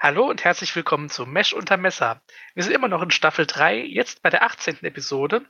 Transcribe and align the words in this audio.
Hallo 0.00 0.30
und 0.30 0.44
herzlich 0.44 0.74
willkommen 0.74 1.10
zu 1.10 1.26
Mesh 1.26 1.52
unter 1.52 1.76
Messer. 1.76 2.22
Wir 2.54 2.62
sind 2.62 2.72
immer 2.72 2.88
noch 2.88 3.02
in 3.02 3.10
Staffel 3.10 3.46
3, 3.46 3.80
jetzt 3.80 4.22
bei 4.22 4.30
der 4.30 4.42
18. 4.42 4.84
Episode, 4.84 5.44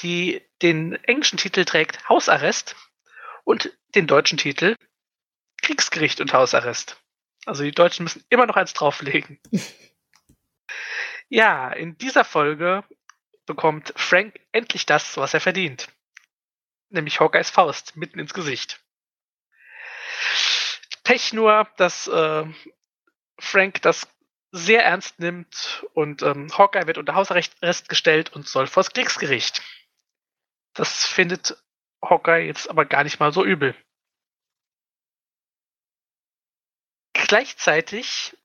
die 0.00 0.42
den 0.62 0.94
englischen 1.04 1.38
Titel 1.38 1.64
trägt 1.64 2.08
Hausarrest 2.08 2.76
und 3.44 3.76
den 3.94 4.06
deutschen 4.06 4.38
Titel 4.38 4.76
Kriegsgericht 5.62 6.20
und 6.20 6.32
Hausarrest. 6.32 7.00
Also 7.46 7.62
die 7.62 7.72
Deutschen 7.72 8.04
müssen 8.04 8.24
immer 8.28 8.46
noch 8.46 8.56
eins 8.56 8.72
drauflegen. 8.72 9.40
ja, 11.28 11.70
in 11.72 11.96
dieser 11.98 12.24
Folge 12.24 12.84
bekommt 13.46 13.92
Frank 13.96 14.38
endlich 14.52 14.86
das, 14.86 15.16
was 15.16 15.32
er 15.32 15.40
verdient. 15.40 15.88
Nämlich 16.88 17.20
Hawkeyes 17.20 17.50
Faust 17.50 17.96
mitten 17.96 18.18
ins 18.18 18.34
Gesicht. 18.34 18.80
Pech 21.04 21.32
nur, 21.32 21.68
dass 21.76 22.08
äh, 22.08 22.44
Frank 23.38 23.82
das 23.82 24.08
sehr 24.50 24.84
ernst 24.84 25.18
nimmt 25.18 25.84
und 25.94 26.22
ähm, 26.22 26.48
Hawkeye 26.56 26.86
wird 26.86 26.98
unter 26.98 27.14
Hausarrest 27.14 27.88
gestellt 27.88 28.32
und 28.32 28.48
soll 28.48 28.66
vors 28.66 28.90
Kriegsgericht. 28.90 29.62
Das 30.76 31.06
findet 31.06 31.56
Hawkeye 32.02 32.46
jetzt 32.46 32.68
aber 32.68 32.84
gar 32.84 33.04
nicht 33.04 33.18
mal 33.18 33.32
so 33.32 33.44
übel. 33.44 33.74
Gleichzeitig 37.14 38.36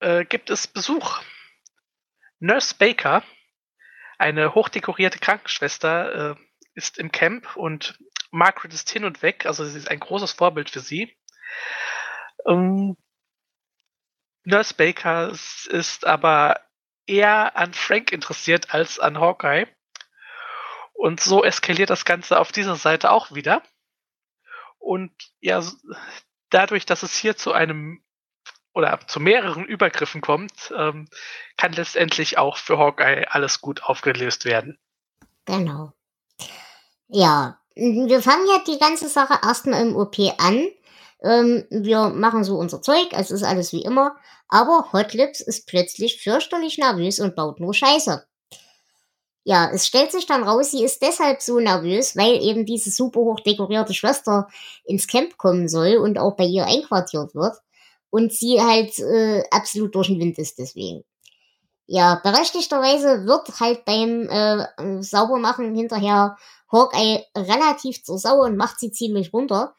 äh, 0.00 0.24
gibt 0.24 0.50
es 0.50 0.66
Besuch. 0.66 1.22
Nurse 2.38 2.74
Baker, 2.76 3.24
eine 4.18 4.54
hochdekorierte 4.54 5.18
Krankenschwester, 5.18 6.32
äh, 6.32 6.36
ist 6.74 6.98
im 6.98 7.10
Camp 7.10 7.56
und 7.56 7.98
Margaret 8.30 8.72
ist 8.74 8.90
hin 8.90 9.04
und 9.04 9.22
weg, 9.22 9.46
also 9.46 9.64
sie 9.64 9.78
ist 9.78 9.90
ein 9.90 10.00
großes 10.00 10.32
Vorbild 10.32 10.68
für 10.68 10.80
sie. 10.80 11.16
Ähm, 12.46 12.96
Nurse 14.44 14.74
Baker 14.74 15.30
ist 15.30 16.04
aber 16.04 16.60
eher 17.06 17.56
an 17.56 17.72
Frank 17.72 18.12
interessiert 18.12 18.74
als 18.74 18.98
an 18.98 19.18
Hawkeye. 19.18 19.66
Und 20.94 21.20
so 21.20 21.44
eskaliert 21.44 21.90
das 21.90 22.06
Ganze 22.06 22.40
auf 22.40 22.50
dieser 22.50 22.76
Seite 22.76 23.10
auch 23.10 23.32
wieder. 23.34 23.62
Und 24.78 25.12
ja, 25.40 25.62
dadurch, 26.50 26.86
dass 26.86 27.02
es 27.02 27.14
hier 27.14 27.36
zu 27.36 27.52
einem 27.52 28.02
oder 28.74 28.98
zu 29.06 29.20
mehreren 29.20 29.64
Übergriffen 29.64 30.20
kommt, 30.20 30.72
ähm, 30.76 31.08
kann 31.56 31.72
letztendlich 31.72 32.38
auch 32.38 32.56
für 32.56 32.78
Hawkeye 32.78 33.26
alles 33.28 33.60
gut 33.60 33.84
aufgelöst 33.84 34.44
werden. 34.44 34.78
Genau. 35.44 35.92
Ja, 37.08 37.60
wir 37.74 38.22
fangen 38.22 38.46
ja 38.48 38.62
die 38.66 38.78
ganze 38.78 39.08
Sache 39.08 39.38
erstmal 39.42 39.86
im 39.86 39.96
OP 39.96 40.16
an. 40.38 40.66
Ähm, 41.22 41.66
wir 41.70 42.10
machen 42.10 42.44
so 42.44 42.56
unser 42.56 42.82
Zeug, 42.82 43.08
es 43.12 43.30
ist 43.30 43.42
alles 43.42 43.72
wie 43.72 43.82
immer. 43.82 44.16
Aber 44.48 44.92
Hotlips 44.92 45.40
ist 45.40 45.66
plötzlich 45.66 46.22
fürchterlich 46.22 46.78
nervös 46.78 47.20
und 47.20 47.34
baut 47.34 47.60
nur 47.60 47.74
Scheiße. 47.74 48.26
Ja, 49.44 49.70
es 49.72 49.86
stellt 49.86 50.10
sich 50.10 50.26
dann 50.26 50.42
raus, 50.42 50.70
sie 50.70 50.82
ist 50.82 51.02
deshalb 51.02 51.42
so 51.42 51.60
nervös, 51.60 52.16
weil 52.16 52.42
eben 52.42 52.64
diese 52.64 52.90
super 52.90 53.20
hoch 53.20 53.40
dekorierte 53.40 53.92
Schwester 53.92 54.48
ins 54.84 55.06
Camp 55.06 55.36
kommen 55.36 55.68
soll 55.68 55.96
und 55.98 56.18
auch 56.18 56.34
bei 56.36 56.44
ihr 56.44 56.64
einquartiert 56.66 57.34
wird. 57.34 57.54
Und 58.08 58.32
sie 58.32 58.62
halt 58.62 58.98
äh, 59.00 59.42
absolut 59.50 59.94
durch 59.94 60.06
den 60.06 60.18
Wind 60.18 60.38
ist 60.38 60.58
deswegen. 60.58 61.04
Ja, 61.86 62.20
berechtigterweise 62.22 63.26
wird 63.26 63.60
halt 63.60 63.84
beim 63.84 64.28
äh, 64.30 65.02
Saubermachen 65.02 65.74
hinterher 65.74 66.36
Hawkeye 66.72 67.24
relativ 67.36 68.02
zur 68.02 68.18
Sau 68.18 68.42
und 68.44 68.56
macht 68.56 68.80
sie 68.80 68.90
ziemlich 68.90 69.32
runter. 69.32 69.74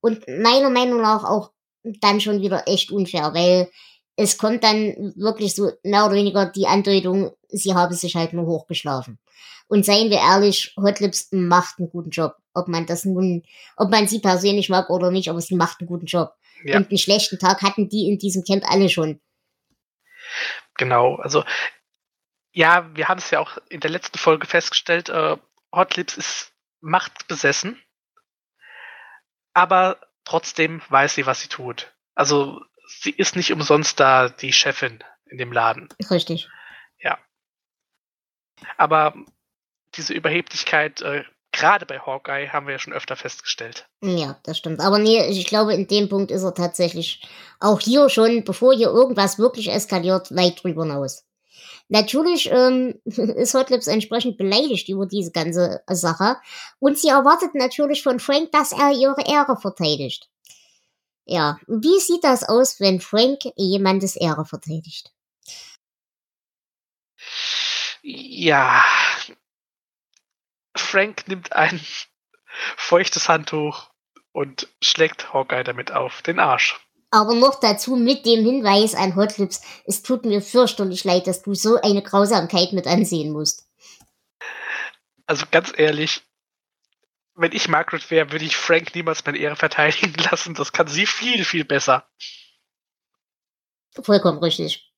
Und 0.00 0.26
meiner 0.26 0.70
Meinung 0.70 1.00
nach 1.00 1.24
auch 1.24 1.52
dann 1.84 2.20
schon 2.20 2.40
wieder 2.40 2.66
echt 2.66 2.90
unfair, 2.90 3.32
weil 3.34 3.70
es 4.16 4.38
kommt 4.38 4.64
dann 4.64 5.14
wirklich 5.16 5.54
so 5.54 5.72
mehr 5.82 6.06
oder 6.06 6.14
weniger 6.14 6.46
die 6.46 6.66
Andeutung, 6.66 7.32
sie 7.48 7.74
habe 7.74 7.94
sich 7.94 8.14
halt 8.14 8.32
nur 8.32 8.46
hochgeschlafen. 8.46 9.18
Und 9.66 9.84
seien 9.84 10.10
wir 10.10 10.18
ehrlich, 10.18 10.74
Hotlips 10.76 11.28
macht 11.32 11.78
einen 11.78 11.90
guten 11.90 12.10
Job. 12.10 12.36
Ob 12.52 12.68
man 12.68 12.86
das 12.86 13.04
nun, 13.04 13.42
ob 13.76 13.90
man 13.90 14.06
sie 14.06 14.20
persönlich 14.20 14.68
mag 14.68 14.90
oder 14.90 15.10
nicht, 15.10 15.28
aber 15.30 15.40
sie 15.40 15.56
macht 15.56 15.80
einen 15.80 15.88
guten 15.88 16.06
Job. 16.06 16.34
Ja. 16.64 16.76
Und 16.76 16.90
einen 16.90 16.98
schlechten 16.98 17.38
Tag 17.38 17.62
hatten 17.62 17.88
die 17.88 18.08
in 18.08 18.18
diesem 18.18 18.44
Camp 18.44 18.64
alle 18.70 18.88
schon. 18.88 19.20
Genau, 20.76 21.16
also 21.16 21.44
ja, 22.52 22.88
wir 22.94 23.08
haben 23.08 23.18
es 23.18 23.30
ja 23.30 23.40
auch 23.40 23.58
in 23.68 23.80
der 23.80 23.90
letzten 23.90 24.18
Folge 24.18 24.46
festgestellt, 24.46 25.08
äh, 25.08 25.36
Hotlips 25.74 26.16
ist 26.16 26.52
machtbesessen, 26.80 27.82
aber 29.54 30.00
trotzdem 30.24 30.80
weiß 30.88 31.14
sie, 31.14 31.26
was 31.26 31.40
sie 31.40 31.48
tut. 31.48 31.92
Also 32.14 32.60
sie 33.00 33.10
ist 33.10 33.36
nicht 33.36 33.52
umsonst 33.52 34.00
da 34.00 34.28
die 34.28 34.52
Chefin 34.52 35.02
in 35.26 35.38
dem 35.38 35.52
Laden. 35.52 35.88
Richtig. 36.10 36.48
Ja. 37.00 37.18
Aber 38.76 39.14
diese 39.96 40.14
Überheblichkeit, 40.14 41.02
äh, 41.02 41.24
gerade 41.52 41.86
bei 41.86 41.98
Hawkeye, 41.98 42.48
haben 42.48 42.66
wir 42.66 42.72
ja 42.72 42.78
schon 42.78 42.92
öfter 42.92 43.16
festgestellt. 43.16 43.88
Ja, 44.02 44.38
das 44.42 44.58
stimmt. 44.58 44.80
Aber 44.80 44.98
nee, 44.98 45.24
ich 45.26 45.46
glaube, 45.46 45.74
in 45.74 45.86
dem 45.86 46.08
Punkt 46.08 46.30
ist 46.30 46.42
er 46.42 46.54
tatsächlich 46.54 47.26
auch 47.60 47.80
hier 47.80 48.08
schon, 48.08 48.44
bevor 48.44 48.74
hier 48.74 48.88
irgendwas 48.88 49.38
wirklich 49.38 49.70
eskaliert, 49.70 50.34
weit 50.34 50.62
drüber 50.62 50.84
hinaus. 50.84 51.24
Natürlich 51.88 52.50
ähm, 52.50 53.00
ist 53.04 53.54
Hotlips 53.54 53.86
entsprechend 53.86 54.38
beleidigt 54.38 54.88
über 54.88 55.06
diese 55.06 55.30
ganze 55.30 55.82
Sache 55.88 56.36
und 56.78 56.98
sie 56.98 57.08
erwartet 57.08 57.54
natürlich 57.54 58.02
von 58.02 58.20
Frank, 58.20 58.52
dass 58.52 58.72
er 58.72 58.92
ihre 58.92 59.22
Ehre 59.26 59.56
verteidigt. 59.56 60.28
Ja, 61.26 61.58
wie 61.66 61.98
sieht 62.00 62.22
das 62.22 62.44
aus, 62.44 62.80
wenn 62.80 63.00
Frank 63.00 63.40
jemandes 63.56 64.16
Ehre 64.16 64.44
verteidigt? 64.44 65.10
Ja, 68.02 68.84
Frank 70.76 71.26
nimmt 71.28 71.52
ein 71.54 71.80
feuchtes 72.76 73.28
Handtuch 73.28 73.90
und 74.32 74.68
schlägt 74.82 75.32
Hawkeye 75.32 75.64
damit 75.64 75.92
auf 75.92 76.20
den 76.22 76.38
Arsch. 76.38 76.78
Aber 77.10 77.34
noch 77.34 77.60
dazu 77.60 77.96
mit 77.96 78.26
dem 78.26 78.44
Hinweis 78.44 78.94
an 78.94 79.14
Hotlips, 79.14 79.62
es 79.86 80.02
tut 80.02 80.24
mir 80.24 80.42
fürchterlich 80.42 81.04
leid, 81.04 81.28
dass 81.28 81.42
du 81.42 81.54
so 81.54 81.80
eine 81.80 82.02
Grausamkeit 82.02 82.72
mit 82.72 82.86
ansehen 82.86 83.32
musst. 83.32 83.68
Also 85.26 85.46
ganz 85.50 85.72
ehrlich, 85.76 86.22
wenn 87.34 87.52
ich 87.52 87.68
Margaret 87.68 88.10
wäre, 88.10 88.32
würde 88.32 88.44
ich 88.44 88.56
Frank 88.56 88.94
niemals 88.94 89.24
meine 89.24 89.38
Ehre 89.38 89.56
verteidigen 89.56 90.14
lassen. 90.30 90.54
Das 90.54 90.72
kann 90.72 90.86
sie 90.86 91.06
viel, 91.06 91.44
viel 91.44 91.64
besser. 91.64 92.08
Vollkommen 94.02 94.38
richtig. 94.38 94.92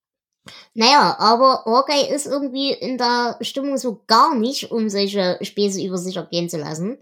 Naja, 0.75 1.17
aber 1.19 1.65
Hawkeye 1.65 2.09
ist 2.15 2.27
irgendwie 2.27 2.73
in 2.73 2.99
der 2.99 3.37
Stimmung 3.41 3.77
so 3.79 4.05
gar 4.07 4.35
nicht, 4.35 4.71
um 4.71 4.89
solche 4.89 5.39
Späße 5.43 5.83
über 5.83 5.99
sich 5.99 6.17
ergehen 6.17 6.49
zu 6.49 6.59
lassen. 6.59 6.99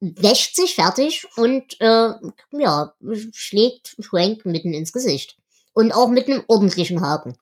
Wäscht 0.00 0.56
sich 0.56 0.74
fertig 0.74 1.26
und 1.36 1.80
äh, 1.80 2.12
ja, 2.50 2.94
schlägt 3.32 3.96
Frank 4.00 4.44
mitten 4.44 4.74
ins 4.74 4.92
Gesicht. 4.92 5.38
Und 5.72 5.92
auch 5.92 6.08
mit 6.08 6.26
einem 6.26 6.44
ordentlichen 6.48 7.00
Haken. 7.00 7.38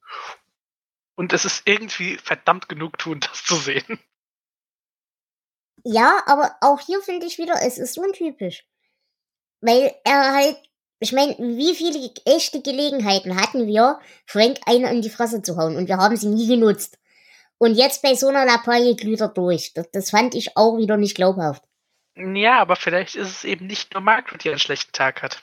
Und 1.16 1.32
es 1.32 1.44
ist 1.44 1.62
irgendwie 1.64 2.16
verdammt 2.16 2.68
genug 2.68 2.98
tun, 2.98 3.20
das 3.20 3.44
zu 3.44 3.56
sehen. 3.56 3.98
Ja, 5.84 6.22
aber 6.26 6.56
auch 6.60 6.80
hier 6.80 7.00
finde 7.02 7.26
ich 7.26 7.38
wieder, 7.38 7.54
es 7.62 7.78
ist 7.78 7.98
untypisch. 7.98 8.64
Weil 9.60 9.94
er 10.04 10.34
halt, 10.34 10.56
ich 10.98 11.12
meine, 11.12 11.36
wie 11.38 11.74
viele 11.74 12.10
echte 12.24 12.62
Gelegenheiten 12.62 13.40
hatten 13.40 13.66
wir, 13.66 14.00
Frank 14.26 14.58
eine 14.66 14.90
in 14.90 15.02
die 15.02 15.10
Fresse 15.10 15.42
zu 15.42 15.56
hauen 15.56 15.76
und 15.76 15.88
wir 15.88 15.96
haben 15.96 16.16
sie 16.16 16.28
nie 16.28 16.46
genutzt. 16.46 16.98
Und 17.58 17.74
jetzt 17.74 18.02
bei 18.02 18.14
so 18.14 18.28
einer 18.28 18.46
Lappalie 18.46 18.96
glüht 18.96 19.20
er 19.20 19.28
durch. 19.28 19.74
Das, 19.74 19.90
das 19.90 20.10
fand 20.10 20.34
ich 20.34 20.56
auch 20.56 20.78
wieder 20.78 20.96
nicht 20.96 21.14
glaubhaft. 21.14 21.62
Ja, 22.16 22.58
aber 22.60 22.76
vielleicht 22.76 23.16
ist 23.16 23.28
es 23.28 23.44
eben 23.44 23.66
nicht 23.66 23.92
nur 23.92 24.02
Margaret, 24.02 24.42
die 24.44 24.50
einen 24.50 24.58
schlechten 24.58 24.92
Tag 24.92 25.22
hat. 25.22 25.42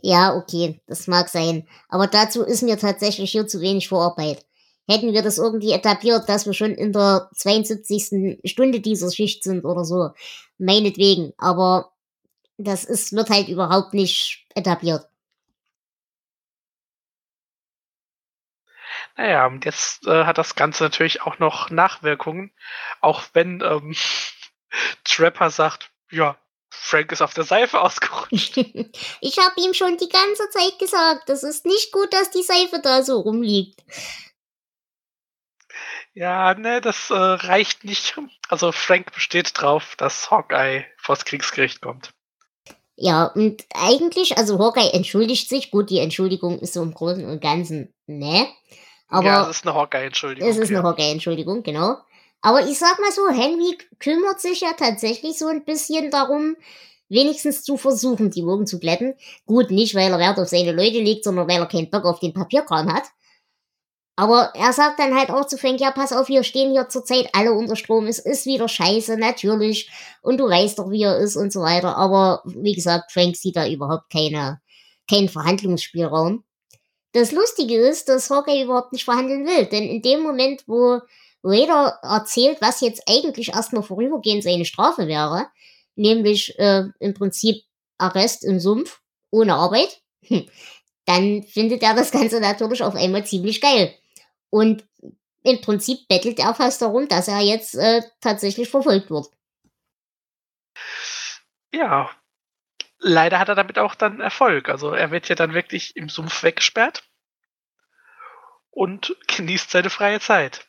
Ja, 0.00 0.34
okay, 0.34 0.80
das 0.86 1.06
mag 1.06 1.28
sein. 1.28 1.68
Aber 1.88 2.06
dazu 2.06 2.42
ist 2.42 2.62
mir 2.62 2.78
tatsächlich 2.78 3.30
hier 3.30 3.46
zu 3.46 3.60
wenig 3.60 3.88
Vorarbeit 3.88 4.44
hätten 4.88 5.12
wir 5.12 5.22
das 5.22 5.38
irgendwie 5.38 5.72
etabliert, 5.72 6.28
dass 6.28 6.46
wir 6.46 6.54
schon 6.54 6.74
in 6.74 6.92
der 6.92 7.28
72. 7.34 8.40
Stunde 8.44 8.80
dieser 8.80 9.10
Schicht 9.10 9.44
sind 9.44 9.64
oder 9.64 9.84
so. 9.84 10.10
Meinetwegen. 10.58 11.32
Aber 11.38 11.92
das 12.58 12.84
ist, 12.84 13.12
wird 13.12 13.30
halt 13.30 13.48
überhaupt 13.48 13.94
nicht 13.94 14.46
etabliert. 14.54 15.06
Naja, 19.16 19.46
und 19.46 19.64
jetzt 19.64 20.06
äh, 20.06 20.24
hat 20.24 20.38
das 20.38 20.54
Ganze 20.54 20.84
natürlich 20.84 21.22
auch 21.22 21.38
noch 21.38 21.70
Nachwirkungen, 21.70 22.50
auch 23.00 23.22
wenn 23.34 23.60
ähm, 23.60 23.94
Trapper 25.04 25.50
sagt, 25.50 25.90
ja, 26.10 26.36
Frank 26.70 27.12
ist 27.12 27.20
auf 27.20 27.34
der 27.34 27.44
Seife 27.44 27.80
ausgerutscht. 27.80 28.56
ich 29.20 29.38
habe 29.38 29.60
ihm 29.60 29.74
schon 29.74 29.98
die 29.98 30.08
ganze 30.08 30.48
Zeit 30.50 30.78
gesagt, 30.78 31.28
das 31.28 31.42
ist 31.42 31.66
nicht 31.66 31.92
gut, 31.92 32.12
dass 32.12 32.30
die 32.30 32.42
Seife 32.42 32.80
da 32.82 33.02
so 33.02 33.20
rumliegt. 33.20 33.82
Ja, 36.14 36.54
ne, 36.54 36.80
das 36.80 37.10
äh, 37.10 37.14
reicht 37.14 37.84
nicht. 37.84 38.18
Also 38.48 38.72
Frank 38.72 39.12
besteht 39.12 39.52
drauf, 39.54 39.94
dass 39.96 40.30
Hawkeye 40.30 40.84
vors 40.96 41.24
Kriegsgericht 41.24 41.80
kommt. 41.80 42.12
Ja, 42.96 43.26
und 43.26 43.64
eigentlich, 43.74 44.36
also 44.36 44.58
Hawkeye 44.58 44.92
entschuldigt 44.92 45.48
sich. 45.48 45.70
Gut, 45.70 45.90
die 45.90 45.98
Entschuldigung 45.98 46.58
ist 46.58 46.74
so 46.74 46.82
im 46.82 46.92
Großen 46.92 47.24
und 47.24 47.40
Ganzen, 47.40 47.94
ne? 48.06 48.46
Aber 49.08 49.26
ja, 49.26 49.42
es 49.42 49.56
ist 49.56 49.66
eine 49.66 49.74
Hawkeye-Entschuldigung. 49.74 50.48
Es 50.48 50.56
ist 50.56 50.70
ja. 50.70 50.78
eine 50.78 50.88
Hawkeye-Entschuldigung, 50.88 51.62
genau. 51.62 51.96
Aber 52.40 52.66
ich 52.66 52.78
sag 52.78 52.98
mal 52.98 53.12
so, 53.12 53.28
Henry 53.28 53.76
kümmert 53.98 54.40
sich 54.40 54.62
ja 54.62 54.72
tatsächlich 54.72 55.38
so 55.38 55.46
ein 55.48 55.64
bisschen 55.64 56.10
darum, 56.10 56.56
wenigstens 57.08 57.62
zu 57.62 57.76
versuchen, 57.76 58.30
die 58.30 58.44
Wogen 58.44 58.66
zu 58.66 58.80
glätten. 58.80 59.14
Gut, 59.46 59.70
nicht, 59.70 59.94
weil 59.94 60.10
er 60.10 60.18
Wert 60.18 60.38
auf 60.38 60.48
seine 60.48 60.72
Leute 60.72 60.98
legt, 60.98 61.24
sondern 61.24 61.46
weil 61.46 61.58
er 61.58 61.66
keinen 61.66 61.90
Bock 61.90 62.04
auf 62.04 62.20
den 62.20 62.32
Papierkram 62.32 62.92
hat. 62.92 63.04
Aber 64.14 64.52
er 64.54 64.72
sagt 64.72 64.98
dann 64.98 65.16
halt 65.16 65.30
auch 65.30 65.46
zu 65.46 65.56
Frank, 65.56 65.80
ja, 65.80 65.90
pass 65.90 66.12
auf, 66.12 66.28
wir 66.28 66.42
stehen 66.44 66.72
hier 66.72 66.88
zurzeit 66.88 67.30
alle 67.32 67.52
unter 67.52 67.76
Strom, 67.76 68.06
es 68.06 68.18
ist 68.18 68.44
wieder 68.44 68.68
scheiße, 68.68 69.16
natürlich. 69.16 69.90
Und 70.20 70.38
du 70.38 70.48
weißt 70.48 70.78
doch, 70.78 70.90
wie 70.90 71.02
er 71.02 71.18
ist 71.18 71.36
und 71.36 71.52
so 71.52 71.60
weiter. 71.60 71.96
Aber 71.96 72.42
wie 72.44 72.74
gesagt, 72.74 73.10
Frank 73.10 73.36
sieht 73.36 73.56
da 73.56 73.66
überhaupt 73.66 74.10
keine, 74.10 74.60
keinen 75.08 75.28
Verhandlungsspielraum. 75.30 76.44
Das 77.12 77.32
Lustige 77.32 77.76
ist, 77.76 78.08
dass 78.08 78.30
Hawkeye 78.30 78.62
überhaupt 78.64 78.92
nicht 78.92 79.04
verhandeln 79.04 79.46
will, 79.46 79.66
denn 79.66 79.84
in 79.84 80.02
dem 80.02 80.22
Moment, 80.22 80.64
wo 80.66 81.00
Raider 81.44 81.98
erzählt, 82.02 82.58
was 82.60 82.80
jetzt 82.80 83.02
eigentlich 83.08 83.50
erstmal 83.50 83.82
vorübergehend 83.82 84.42
seine 84.42 84.64
Strafe 84.64 85.08
wäre, 85.08 85.46
nämlich 85.96 86.58
äh, 86.58 86.84
im 87.00 87.14
Prinzip 87.14 87.64
Arrest 87.98 88.44
im 88.44 88.60
Sumpf 88.60 89.00
ohne 89.30 89.54
Arbeit, 89.54 90.00
dann 91.04 91.42
findet 91.42 91.82
er 91.82 91.94
das 91.94 92.12
Ganze 92.12 92.40
natürlich 92.40 92.82
auf 92.82 92.94
einmal 92.94 93.26
ziemlich 93.26 93.60
geil. 93.60 93.94
Und 94.52 94.84
im 95.44 95.62
Prinzip 95.62 96.06
bettelt 96.08 96.38
er 96.38 96.54
fast 96.54 96.82
darum, 96.82 97.08
dass 97.08 97.26
er 97.26 97.40
jetzt 97.40 97.74
äh, 97.74 98.02
tatsächlich 98.20 98.68
verfolgt 98.68 99.10
wird. 99.10 99.28
Ja, 101.72 102.10
leider 102.98 103.38
hat 103.38 103.48
er 103.48 103.54
damit 103.54 103.78
auch 103.78 103.94
dann 103.94 104.20
Erfolg. 104.20 104.68
Also 104.68 104.92
er 104.92 105.10
wird 105.10 105.30
ja 105.30 105.34
dann 105.34 105.54
wirklich 105.54 105.96
im 105.96 106.10
Sumpf 106.10 106.42
weggesperrt 106.42 107.02
und 108.70 109.16
genießt 109.26 109.70
seine 109.70 109.88
freie 109.88 110.20
Zeit. 110.20 110.66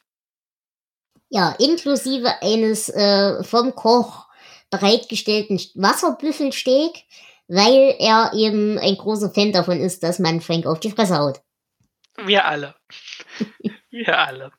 Ja, 1.30 1.52
inklusive 1.60 2.42
eines 2.42 2.88
äh, 2.88 3.44
vom 3.44 3.76
Koch 3.76 4.30
bereitgestellten 4.70 5.60
Wasserbüffelsteak, 5.76 7.04
weil 7.50 7.96
er 8.00 8.32
eben 8.34 8.80
ein 8.80 8.96
großer 8.96 9.30
Fan 9.30 9.52
davon 9.52 9.82
ist, 9.82 10.04
dass 10.04 10.20
man 10.20 10.40
Frank 10.40 10.66
auf 10.66 10.80
die 10.80 10.92
Fresse 10.92 11.18
haut. 11.18 11.42
Wir 12.18 12.46
alle. 12.46 12.76
Wir 13.90 14.20
alle. 14.20 14.52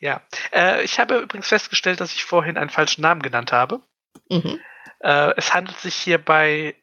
Ja. 0.00 0.22
Äh, 0.52 0.82
ich 0.84 0.98
habe 0.98 1.18
übrigens 1.18 1.48
festgestellt, 1.48 2.00
dass 2.00 2.14
ich 2.14 2.24
vorhin 2.24 2.56
einen 2.56 2.70
falschen 2.70 3.02
Namen 3.02 3.22
genannt 3.22 3.52
habe. 3.52 3.82
Mhm. 4.28 4.60
Äh, 5.00 5.34
es 5.36 5.54
handelt 5.54 5.78
sich 5.78 5.94
hierbei 5.94 6.76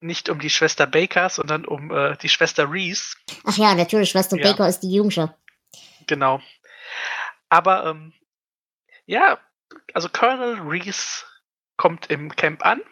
nicht 0.00 0.28
um 0.28 0.40
die 0.40 0.50
Schwester 0.50 0.86
Baker, 0.86 1.28
sondern 1.28 1.64
um 1.64 1.90
äh, 1.90 2.16
die 2.16 2.28
Schwester 2.28 2.70
Reese. 2.70 3.16
Ach 3.44 3.56
ja, 3.56 3.74
natürlich, 3.74 4.10
Schwester 4.10 4.36
ja. 4.36 4.50
Baker 4.50 4.68
ist 4.68 4.80
die 4.80 4.92
Jüngste. 4.92 5.34
Genau. 6.06 6.40
Aber 7.48 7.86
ähm, 7.86 8.12
ja, 9.06 9.38
also 9.94 10.08
Colonel 10.08 10.58
Reese 10.60 11.24
kommt 11.76 12.10
im 12.10 12.34
Camp 12.34 12.64
an. 12.64 12.82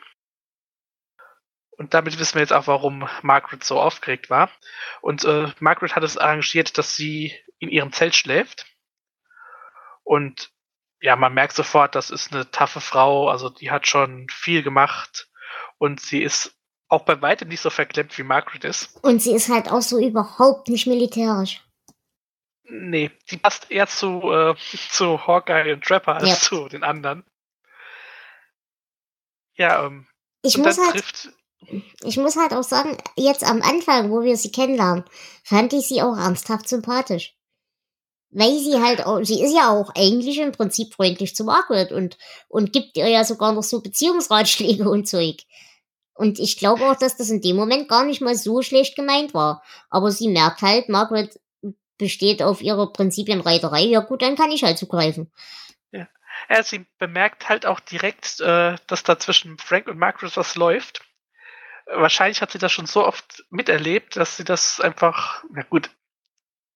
Und 1.80 1.94
damit 1.94 2.18
wissen 2.18 2.34
wir 2.34 2.42
jetzt 2.42 2.52
auch, 2.52 2.66
warum 2.66 3.08
Margaret 3.22 3.64
so 3.64 3.80
aufgeregt 3.80 4.28
war. 4.28 4.50
Und 5.00 5.24
äh, 5.24 5.50
Margaret 5.60 5.96
hat 5.96 6.04
es 6.04 6.18
arrangiert, 6.18 6.76
dass 6.76 6.94
sie 6.94 7.34
in 7.58 7.70
ihrem 7.70 7.90
Zelt 7.90 8.14
schläft. 8.14 8.66
Und 10.04 10.50
ja, 11.00 11.16
man 11.16 11.32
merkt 11.32 11.54
sofort, 11.54 11.94
das 11.94 12.10
ist 12.10 12.34
eine 12.34 12.50
taffe 12.50 12.82
Frau. 12.82 13.30
Also 13.30 13.48
die 13.48 13.70
hat 13.70 13.86
schon 13.86 14.26
viel 14.28 14.62
gemacht. 14.62 15.30
Und 15.78 16.02
sie 16.02 16.22
ist 16.22 16.54
auch 16.88 17.06
bei 17.06 17.22
weitem 17.22 17.48
nicht 17.48 17.62
so 17.62 17.70
verklemmt, 17.70 18.18
wie 18.18 18.24
Margaret 18.24 18.64
ist. 18.64 19.02
Und 19.02 19.22
sie 19.22 19.32
ist 19.32 19.48
halt 19.48 19.70
auch 19.70 19.80
so 19.80 19.98
überhaupt 19.98 20.68
nicht 20.68 20.86
militärisch. 20.86 21.64
Nee, 22.64 23.10
die 23.30 23.38
passt 23.38 23.70
eher 23.70 23.86
zu, 23.86 24.30
äh, 24.30 24.54
zu 24.90 25.26
Hawkeye 25.26 25.72
und 25.72 25.82
Trapper 25.82 26.16
als 26.16 26.28
ja. 26.28 26.34
zu 26.34 26.68
den 26.68 26.84
anderen. 26.84 27.24
Ja, 29.54 29.86
ähm. 29.86 30.06
Ich 30.42 30.56
muss, 30.56 30.78
halt, 30.78 31.34
ich 32.02 32.16
muss 32.16 32.36
halt 32.36 32.52
auch 32.52 32.62
sagen, 32.62 32.96
jetzt 33.16 33.44
am 33.44 33.62
Anfang, 33.62 34.10
wo 34.10 34.22
wir 34.22 34.36
sie 34.36 34.52
kennenlernen, 34.52 35.04
fand 35.44 35.72
ich 35.72 35.88
sie 35.88 36.02
auch 36.02 36.16
ernsthaft 36.16 36.68
sympathisch. 36.68 37.36
Weil 38.30 38.58
sie 38.58 38.80
halt 38.80 39.04
auch, 39.06 39.22
sie 39.22 39.42
ist 39.42 39.54
ja 39.54 39.70
auch 39.70 39.90
eigentlich 39.96 40.38
im 40.38 40.52
Prinzip 40.52 40.94
freundlich 40.94 41.34
zu 41.34 41.44
Margaret 41.44 41.90
und, 41.90 42.16
und 42.48 42.72
gibt 42.72 42.96
ihr 42.96 43.08
ja 43.08 43.24
sogar 43.24 43.52
noch 43.52 43.64
so 43.64 43.80
Beziehungsratschläge 43.82 44.88
und 44.88 45.08
Zeug. 45.08 45.42
Und 46.14 46.38
ich 46.38 46.58
glaube 46.58 46.88
auch, 46.88 46.96
dass 46.96 47.16
das 47.16 47.30
in 47.30 47.40
dem 47.40 47.56
Moment 47.56 47.88
gar 47.88 48.04
nicht 48.04 48.20
mal 48.20 48.36
so 48.36 48.62
schlecht 48.62 48.94
gemeint 48.94 49.34
war. 49.34 49.62
Aber 49.88 50.10
sie 50.10 50.28
merkt 50.28 50.62
halt, 50.62 50.88
Margaret 50.88 51.40
besteht 51.98 52.42
auf 52.42 52.62
ihrer 52.62 52.92
Prinzipienreiterei, 52.92 53.82
ja 53.82 54.00
gut, 54.00 54.22
dann 54.22 54.36
kann 54.36 54.50
ich 54.50 54.62
halt 54.62 54.78
zugreifen. 54.78 55.32
Ja, 55.92 56.08
ja 56.48 56.62
sie 56.62 56.86
bemerkt 56.98 57.48
halt 57.48 57.66
auch 57.66 57.80
direkt, 57.80 58.40
äh, 58.40 58.76
dass 58.86 59.02
da 59.02 59.18
zwischen 59.18 59.58
Frank 59.58 59.86
und 59.88 59.98
Margaret 59.98 60.36
was 60.36 60.56
läuft. 60.56 61.02
Wahrscheinlich 61.92 62.40
hat 62.40 62.52
sie 62.52 62.58
das 62.58 62.72
schon 62.72 62.86
so 62.86 63.06
oft 63.06 63.44
miterlebt, 63.50 64.16
dass 64.16 64.36
sie 64.36 64.44
das 64.44 64.80
einfach, 64.80 65.44
na 65.50 65.62
gut, 65.62 65.90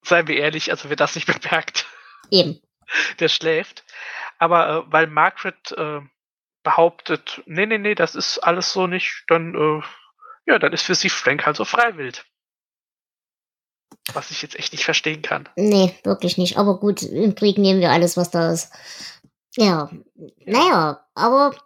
seien 0.03 0.29
wir 0.29 0.37
ehrlich, 0.37 0.71
also 0.71 0.89
wer 0.89 0.97
das 0.97 1.15
nicht 1.15 1.27
bemerkt, 1.41 1.87
eben, 2.31 2.61
der 3.21 3.29
schläft. 3.29 3.85
Aber 4.39 4.69
äh, 4.69 4.93
weil 4.93 5.07
Margaret 5.07 5.73
äh, 5.73 6.01
behauptet, 6.63 7.43
nee, 7.47 7.67
nee, 7.67 7.79
nee, 7.79 7.95
das 7.95 8.15
ist 8.15 8.39
alles 8.39 8.73
so 8.73 8.87
nicht, 8.87 9.25
dann, 9.29 9.55
äh, 9.55 9.83
ja, 10.47 10.59
dann 10.59 10.73
ist 10.73 10.83
für 10.83 10.95
sie 10.95 11.11
Frank 11.11 11.47
halt 11.47 11.57
so 11.57 11.65
freiwillig. 11.65 12.23
Was 14.13 14.31
ich 14.31 14.43
jetzt 14.43 14.57
echt 14.57 14.73
nicht 14.73 14.85
verstehen 14.85 15.23
kann. 15.23 15.49
Nee, 15.57 15.99
wirklich 16.05 16.37
nicht. 16.37 16.59
Aber 16.59 16.79
gut, 16.79 17.03
im 17.03 17.35
Krieg 17.35 17.57
nehmen 17.57 17.81
wir 17.81 17.91
alles, 17.91 18.17
was 18.17 18.31
da 18.31 18.53
ist. 18.53 18.73
Ja, 19.57 19.91
naja, 20.45 21.07
aber 21.15 21.57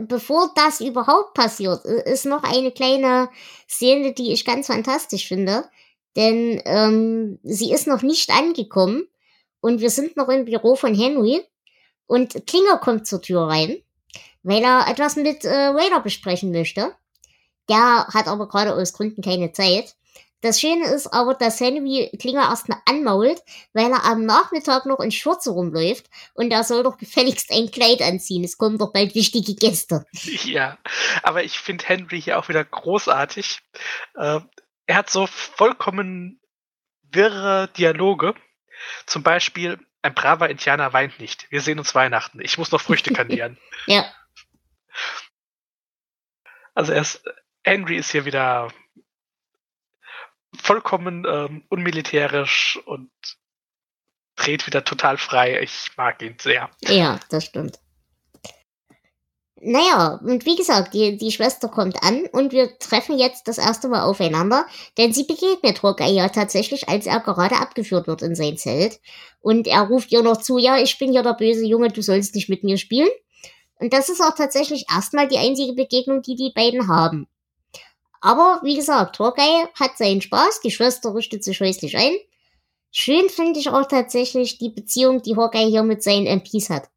bevor 0.00 0.52
das 0.54 0.80
überhaupt 0.80 1.34
passiert, 1.34 1.84
ist 1.84 2.26
noch 2.26 2.42
eine 2.42 2.70
kleine 2.70 3.28
Szene, 3.68 4.12
die 4.12 4.32
ich 4.32 4.44
ganz 4.44 4.68
fantastisch 4.68 5.28
finde. 5.28 5.64
Denn 6.16 6.60
ähm, 6.64 7.38
sie 7.42 7.72
ist 7.72 7.86
noch 7.86 8.02
nicht 8.02 8.30
angekommen 8.30 9.06
und 9.60 9.80
wir 9.80 9.90
sind 9.90 10.16
noch 10.16 10.28
im 10.28 10.44
Büro 10.44 10.74
von 10.74 10.94
Henry 10.94 11.42
und 12.06 12.46
Klinger 12.46 12.78
kommt 12.78 13.06
zur 13.06 13.22
Tür 13.22 13.42
rein, 13.42 13.82
weil 14.42 14.62
er 14.62 14.88
etwas 14.88 15.16
mit 15.16 15.44
äh, 15.44 15.66
Raider 15.66 16.00
besprechen 16.00 16.50
möchte. 16.50 16.92
Der 17.68 18.08
hat 18.08 18.26
aber 18.26 18.48
gerade 18.48 18.74
aus 18.74 18.92
Gründen 18.92 19.22
keine 19.22 19.52
Zeit. 19.52 19.94
Das 20.42 20.58
Schöne 20.60 20.86
ist 20.86 21.06
aber, 21.08 21.34
dass 21.34 21.60
Henry 21.60 22.10
Klinger 22.18 22.48
erstmal 22.48 22.78
anmault, 22.86 23.42
weil 23.74 23.90
er 23.90 24.04
am 24.04 24.24
Nachmittag 24.24 24.86
noch 24.86 25.00
in 25.00 25.10
Schürze 25.10 25.50
rumläuft 25.50 26.08
und 26.34 26.50
er 26.50 26.64
soll 26.64 26.82
doch 26.82 26.96
gefälligst 26.96 27.50
ein 27.52 27.70
Kleid 27.70 28.00
anziehen. 28.00 28.42
Es 28.44 28.56
kommen 28.56 28.78
doch 28.78 28.92
bald 28.92 29.14
wichtige 29.14 29.54
Gäste. 29.54 30.06
Ja, 30.44 30.78
aber 31.22 31.44
ich 31.44 31.58
finde 31.58 31.84
Henry 31.86 32.20
hier 32.20 32.38
auch 32.38 32.48
wieder 32.48 32.64
großartig. 32.64 33.60
Äh, 34.14 34.40
er 34.86 34.96
hat 34.96 35.10
so 35.10 35.26
vollkommen 35.26 36.40
wirre 37.02 37.68
Dialoge. 37.76 38.34
Zum 39.06 39.22
Beispiel, 39.22 39.78
ein 40.02 40.14
braver 40.14 40.48
Indianer 40.48 40.92
weint 40.92 41.20
nicht. 41.20 41.50
Wir 41.50 41.60
sehen 41.60 41.78
uns 41.78 41.94
Weihnachten. 41.94 42.40
Ich 42.40 42.56
muss 42.58 42.72
noch 42.72 42.80
Früchte 42.80 43.12
kandieren. 43.14 43.58
ja. 43.86 44.04
Also 46.74 46.92
er 46.92 47.02
ist, 47.02 47.22
Henry 47.62 47.96
ist 47.96 48.10
hier 48.12 48.24
wieder 48.24 48.68
vollkommen 50.70 51.26
ähm, 51.28 51.64
unmilitärisch 51.68 52.78
und 52.86 53.10
dreht 54.36 54.68
wieder 54.68 54.84
total 54.84 55.18
frei. 55.18 55.60
Ich 55.62 55.90
mag 55.96 56.22
ihn 56.22 56.36
sehr. 56.40 56.70
Ja, 56.82 57.18
das 57.28 57.46
stimmt. 57.46 57.80
Naja, 59.56 60.20
und 60.24 60.46
wie 60.46 60.54
gesagt, 60.54 60.94
die, 60.94 61.16
die 61.16 61.32
Schwester 61.32 61.66
kommt 61.66 62.00
an 62.04 62.24
und 62.30 62.52
wir 62.52 62.78
treffen 62.78 63.18
jetzt 63.18 63.48
das 63.48 63.58
erste 63.58 63.88
Mal 63.88 64.02
aufeinander, 64.02 64.64
denn 64.96 65.12
sie 65.12 65.24
begegnet 65.24 65.82
Hawkeye 65.82 66.12
ja 66.12 66.28
tatsächlich, 66.28 66.88
als 66.88 67.04
er 67.04 67.18
gerade 67.18 67.56
abgeführt 67.56 68.06
wird 68.06 68.22
in 68.22 68.36
sein 68.36 68.56
Zelt. 68.56 69.00
Und 69.40 69.66
er 69.66 69.82
ruft 69.82 70.12
ihr 70.12 70.22
noch 70.22 70.36
zu, 70.36 70.56
ja, 70.56 70.78
ich 70.78 70.98
bin 70.98 71.12
ja 71.12 71.22
der 71.22 71.34
böse 71.34 71.66
Junge, 71.66 71.88
du 71.88 72.00
sollst 72.00 72.36
nicht 72.36 72.48
mit 72.48 72.62
mir 72.62 72.78
spielen. 72.78 73.10
Und 73.80 73.92
das 73.92 74.08
ist 74.08 74.20
auch 74.20 74.36
tatsächlich 74.36 74.86
erstmal 74.88 75.26
die 75.26 75.38
einzige 75.38 75.72
Begegnung, 75.72 76.22
die 76.22 76.36
die 76.36 76.52
beiden 76.54 76.86
haben. 76.86 77.26
Aber 78.20 78.60
wie 78.62 78.76
gesagt, 78.76 79.18
Hawkeye 79.18 79.66
hat 79.78 79.96
seinen 79.96 80.20
Spaß, 80.20 80.60
die 80.60 80.70
Schwester 80.70 81.14
richtet 81.14 81.42
sich 81.42 81.60
häuslich 81.60 81.96
ein. 81.96 82.14
Schön 82.92 83.28
finde 83.28 83.60
ich 83.60 83.70
auch 83.70 83.86
tatsächlich 83.86 84.58
die 84.58 84.70
Beziehung, 84.70 85.22
die 85.22 85.36
Hawkeye 85.36 85.68
hier 85.68 85.82
mit 85.82 86.02
seinen 86.02 86.26
MPs 86.26 86.70
hat. 86.70 86.90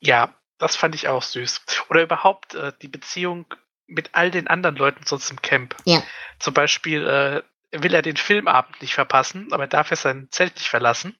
Ja, 0.00 0.34
das 0.58 0.76
fand 0.76 0.94
ich 0.94 1.08
auch 1.08 1.22
süß. 1.22 1.62
Oder 1.88 2.02
überhaupt 2.02 2.54
äh, 2.54 2.72
die 2.82 2.88
Beziehung 2.88 3.46
mit 3.86 4.10
all 4.12 4.30
den 4.30 4.48
anderen 4.48 4.76
Leuten 4.76 5.04
sonst 5.06 5.30
im 5.30 5.40
Camp. 5.40 5.76
Ja. 5.84 6.02
Zum 6.38 6.54
Beispiel 6.54 7.06
äh, 7.06 7.42
will 7.72 7.94
er 7.94 8.02
den 8.02 8.16
Filmabend 8.16 8.80
nicht 8.82 8.94
verpassen, 8.94 9.52
aber 9.52 9.64
er 9.64 9.68
darf 9.68 9.90
er 9.90 9.96
sein 9.96 10.28
Zelt 10.30 10.56
nicht 10.56 10.68
verlassen. 10.68 11.16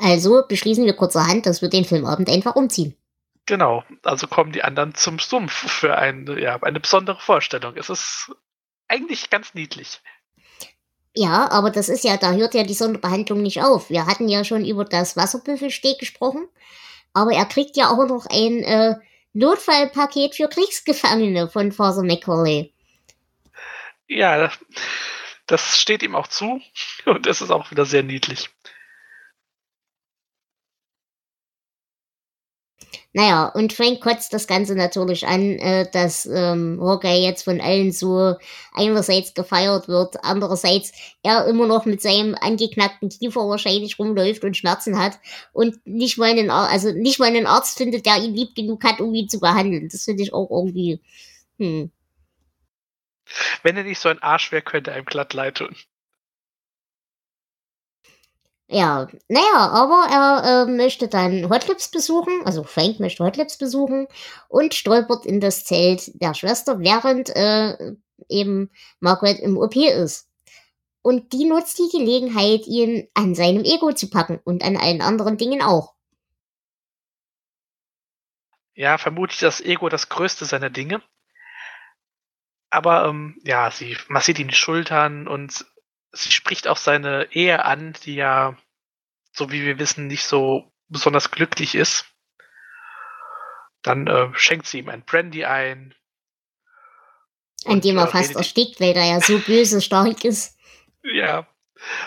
Also 0.00 0.44
beschließen 0.48 0.84
wir 0.84 0.94
kurzerhand, 0.94 1.46
dass 1.46 1.60
wir 1.60 1.68
den 1.68 1.84
Filmabend 1.84 2.28
einfach 2.28 2.54
umziehen. 2.54 2.96
Genau, 3.52 3.84
also 4.02 4.28
kommen 4.28 4.50
die 4.52 4.64
anderen 4.64 4.94
zum 4.94 5.18
Sumpf 5.18 5.52
für 5.52 5.98
eine, 5.98 6.40
ja, 6.40 6.56
eine 6.62 6.80
besondere 6.80 7.20
Vorstellung. 7.20 7.76
Es 7.76 7.90
ist 7.90 8.32
eigentlich 8.88 9.28
ganz 9.28 9.52
niedlich. 9.52 10.00
Ja, 11.14 11.50
aber 11.50 11.68
das 11.68 11.90
ist 11.90 12.02
ja, 12.02 12.16
da 12.16 12.32
hört 12.32 12.54
ja 12.54 12.62
die 12.62 12.72
Sonderbehandlung 12.72 13.42
nicht 13.42 13.60
auf. 13.62 13.90
Wir 13.90 14.06
hatten 14.06 14.30
ja 14.30 14.42
schon 14.44 14.64
über 14.64 14.86
das 14.86 15.18
Wasserbüffelsteg 15.18 15.98
gesprochen, 15.98 16.48
aber 17.12 17.32
er 17.32 17.44
kriegt 17.44 17.76
ja 17.76 17.90
auch 17.90 18.06
noch 18.06 18.24
ein 18.24 18.62
äh, 18.62 18.94
Notfallpaket 19.34 20.34
für 20.34 20.48
Kriegsgefangene 20.48 21.50
von 21.50 21.72
Father 21.72 22.04
Macaulay. 22.04 22.72
Ja, 24.08 24.50
das 25.46 25.78
steht 25.78 26.02
ihm 26.02 26.14
auch 26.14 26.28
zu 26.28 26.62
und 27.04 27.26
es 27.26 27.42
ist 27.42 27.50
auch 27.50 27.70
wieder 27.70 27.84
sehr 27.84 28.02
niedlich. 28.02 28.48
Naja, 33.14 33.48
und 33.48 33.74
Frank 33.74 34.00
kotzt 34.00 34.32
das 34.32 34.46
Ganze 34.46 34.74
natürlich 34.74 35.26
an, 35.26 35.58
äh, 35.58 35.90
dass 35.90 36.24
ähm, 36.24 36.80
Hawkeye 36.80 37.22
jetzt 37.22 37.42
von 37.42 37.60
allen 37.60 37.92
so 37.92 38.36
einerseits 38.72 39.34
gefeiert 39.34 39.86
wird, 39.86 40.16
andererseits 40.24 40.92
er 41.22 41.46
immer 41.46 41.66
noch 41.66 41.84
mit 41.84 42.00
seinem 42.00 42.34
angeknackten 42.40 43.10
Kiefer 43.10 43.46
wahrscheinlich 43.48 43.98
rumläuft 43.98 44.44
und 44.44 44.56
Schmerzen 44.56 44.98
hat 44.98 45.18
und 45.52 45.86
nicht 45.86 46.16
mal 46.16 46.30
einen, 46.30 46.50
Ar 46.50 46.70
also 46.70 46.90
nicht 46.90 47.18
mal 47.18 47.26
einen 47.26 47.46
Arzt 47.46 47.76
findet, 47.76 48.06
der 48.06 48.16
ihn 48.16 48.34
lieb 48.34 48.54
genug 48.54 48.82
hat, 48.82 49.00
um 49.00 49.12
ihn 49.14 49.28
zu 49.28 49.40
behandeln. 49.40 49.90
Das 49.90 50.04
finde 50.04 50.22
ich 50.22 50.32
auch 50.32 50.50
irgendwie, 50.50 51.02
hm. 51.58 51.90
Wenn 53.62 53.76
er 53.76 53.84
nicht 53.84 54.00
so 54.00 54.08
ein 54.08 54.22
Arsch 54.22 54.52
wäre, 54.52 54.62
könnte 54.62 54.90
er 54.90 54.98
ihm 54.98 55.04
glatt 55.04 55.34
leid 55.34 55.56
tun. 55.56 55.76
Ja, 58.72 59.06
naja, 59.28 59.68
aber 59.68 60.06
er 60.10 60.62
äh, 60.62 60.70
möchte 60.70 61.06
dann 61.06 61.50
Hotlips 61.50 61.90
besuchen, 61.90 62.40
also 62.46 62.62
Frank 62.64 63.00
möchte 63.00 63.22
Hotlips 63.22 63.58
besuchen 63.58 64.08
und 64.48 64.72
stolpert 64.72 65.26
in 65.26 65.40
das 65.40 65.64
Zelt 65.64 66.10
der 66.22 66.32
Schwester, 66.32 66.80
während 66.80 67.28
äh, 67.36 67.92
eben 68.30 68.70
Margaret 68.98 69.40
im 69.40 69.58
OP 69.58 69.76
ist. 69.76 70.30
Und 71.02 71.34
die 71.34 71.44
nutzt 71.44 71.78
die 71.80 71.90
Gelegenheit, 71.94 72.66
ihn 72.66 73.08
an 73.12 73.34
seinem 73.34 73.64
Ego 73.64 73.92
zu 73.92 74.08
packen 74.08 74.40
und 74.42 74.64
an 74.64 74.78
allen 74.78 75.02
anderen 75.02 75.36
Dingen 75.36 75.60
auch. 75.60 75.92
Ja, 78.72 78.96
vermutlich 78.96 79.40
das 79.40 79.60
Ego 79.60 79.90
das 79.90 80.08
größte 80.08 80.46
seiner 80.46 80.70
Dinge. 80.70 81.02
Aber 82.70 83.04
ähm, 83.04 83.38
ja, 83.44 83.70
sie 83.70 83.98
massiert 84.08 84.38
ihm 84.38 84.48
die 84.48 84.54
Schultern 84.54 85.28
und 85.28 85.66
sie 86.12 86.30
spricht 86.30 86.68
auch 86.68 86.76
seine 86.76 87.28
Ehe 87.32 87.64
an, 87.64 87.94
die 88.04 88.14
ja, 88.14 88.56
so 89.32 89.50
wie 89.50 89.64
wir 89.64 89.78
wissen, 89.78 90.06
nicht 90.06 90.24
so 90.24 90.70
besonders 90.88 91.30
glücklich 91.30 91.74
ist. 91.74 92.06
Dann 93.82 94.06
äh, 94.06 94.28
schenkt 94.34 94.66
sie 94.66 94.78
ihm 94.78 94.88
ein 94.88 95.04
Brandy 95.04 95.44
ein. 95.44 95.94
An 97.64 97.80
dem 97.80 97.98
er 97.98 98.08
äh, 98.08 98.10
fast 98.10 98.36
erstickt, 98.36 98.80
weil 98.80 98.96
er 98.96 99.04
ja 99.04 99.20
so 99.20 99.38
böse 99.38 99.80
stark 99.80 100.24
ist. 100.24 100.58
Ja. 101.02 101.46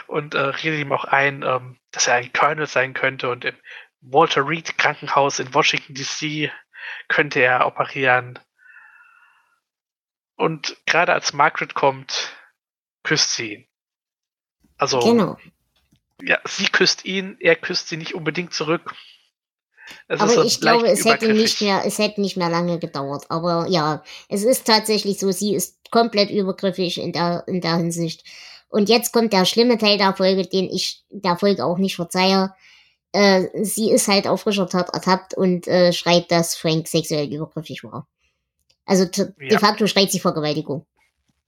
Und 0.08 0.36
äh, 0.36 0.40
redet 0.40 0.80
ihm 0.80 0.94
auch 0.94 1.06
ein, 1.06 1.44
ähm, 1.44 1.78
dass 1.92 2.08
er 2.08 2.16
ein 2.16 2.32
Colonel 2.32 2.68
sein 2.68 2.94
könnte 2.94 3.30
und 3.30 3.44
im 3.44 3.56
Walter 4.00 4.48
Reed 4.48 4.78
Krankenhaus 4.78 5.40
in 5.40 5.54
Washington 5.54 5.96
DC 5.96 6.52
könnte 7.08 7.40
er 7.42 7.66
operieren. 7.66 8.40
Und 10.36 10.78
gerade 10.86 11.14
als 11.14 11.34
Margaret 11.34 11.74
kommt, 11.74 12.36
küsst 13.04 13.36
sie 13.36 13.54
ihn. 13.54 13.68
Also, 14.78 15.00
genau. 15.00 15.38
ja, 16.22 16.40
sie 16.46 16.66
küsst 16.66 17.06
ihn, 17.06 17.38
er 17.40 17.56
küsst 17.56 17.90
sie 17.90 17.98
nicht 17.98 18.16
unbedingt 18.16 18.54
zurück. 18.54 18.94
Es 20.08 20.20
aber 20.20 20.44
ich 20.46 20.60
glaube, 20.60 20.88
es 20.88 21.06
hätte 21.06 21.32
nicht 21.34 21.62
mehr, 21.62 21.84
es 21.86 22.00
hätte 22.00 22.22
nicht 22.22 22.38
mehr 22.38 22.50
lange 22.50 22.80
gedauert. 22.80 23.26
Aber 23.30 23.68
ja, 23.70 24.04
es 24.30 24.44
ist 24.44 24.66
tatsächlich 24.66 25.20
so, 25.20 25.32
sie 25.32 25.54
ist 25.56 25.92
komplett 25.92 26.30
übergriffig 26.30 27.00
in 27.00 27.14
der, 27.14 27.44
in 27.48 27.62
der 27.62 27.78
Hinsicht. 27.78 28.24
Und 28.70 28.90
jetzt 28.90 29.14
kommt 29.14 29.32
der 29.32 29.46
schlimme 29.46 29.78
Teil 29.78 29.98
der 29.98 30.16
Folge, 30.16 30.48
den 30.48 30.66
ich 30.66 31.04
der 31.10 31.38
Folge 31.38 31.64
auch 31.64 31.78
nicht 31.78 31.96
verzeihe. 31.96 32.54
Äh, 33.12 33.64
sie 33.64 33.92
ist 33.92 34.08
halt 34.08 34.28
auf 34.28 34.42
frischer 34.42 34.68
Tat 34.68 34.90
ertappt 34.94 35.36
und 35.36 35.68
äh, 35.68 35.94
schreit, 35.94 36.32
dass 36.32 36.56
Frank 36.56 36.88
sexuell 36.88 37.32
übergriffig 37.32 37.84
war. 37.84 38.08
Also 38.86 39.06
de 39.06 39.32
ja. 39.40 39.60
facto 39.60 39.88
schreit 39.88 40.12
sie 40.12 40.20
Vergewaltigung. 40.20 40.86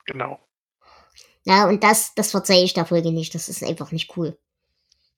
Genau. 0.05 0.39
Ja, 1.48 1.66
und 1.66 1.82
das, 1.82 2.13
das 2.13 2.32
verzeihe 2.32 2.66
ich 2.66 2.74
der 2.74 2.86
Folge 2.86 3.13
nicht. 3.13 3.34
Das 3.34 3.48
ist 3.48 3.63
einfach 3.63 3.94
nicht 3.94 4.18
cool. 4.18 4.38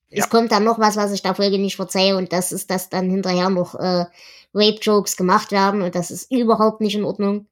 Ja. 0.10 0.24
Es 0.24 0.30
kommt 0.30 0.52
dann 0.52 0.64
noch 0.64 0.78
was, 0.78 0.96
was 0.96 1.12
ich 1.12 1.24
der 1.24 1.34
Folge 1.34 1.58
nicht 1.58 1.76
verzeihe, 1.76 2.16
und 2.16 2.32
das 2.32 2.52
ist, 2.52 2.70
dass 2.70 2.90
dann 2.90 3.10
hinterher 3.10 3.50
noch 3.50 3.74
äh, 3.74 4.06
Rape-Jokes 4.54 5.18
gemacht 5.18 5.52
werden, 5.52 5.82
und 5.82 5.96
das 5.96 6.12
ist 6.12 6.32
überhaupt 6.32 6.82
nicht 6.82 6.94
in 6.94 7.04
Ordnung. 7.04 7.48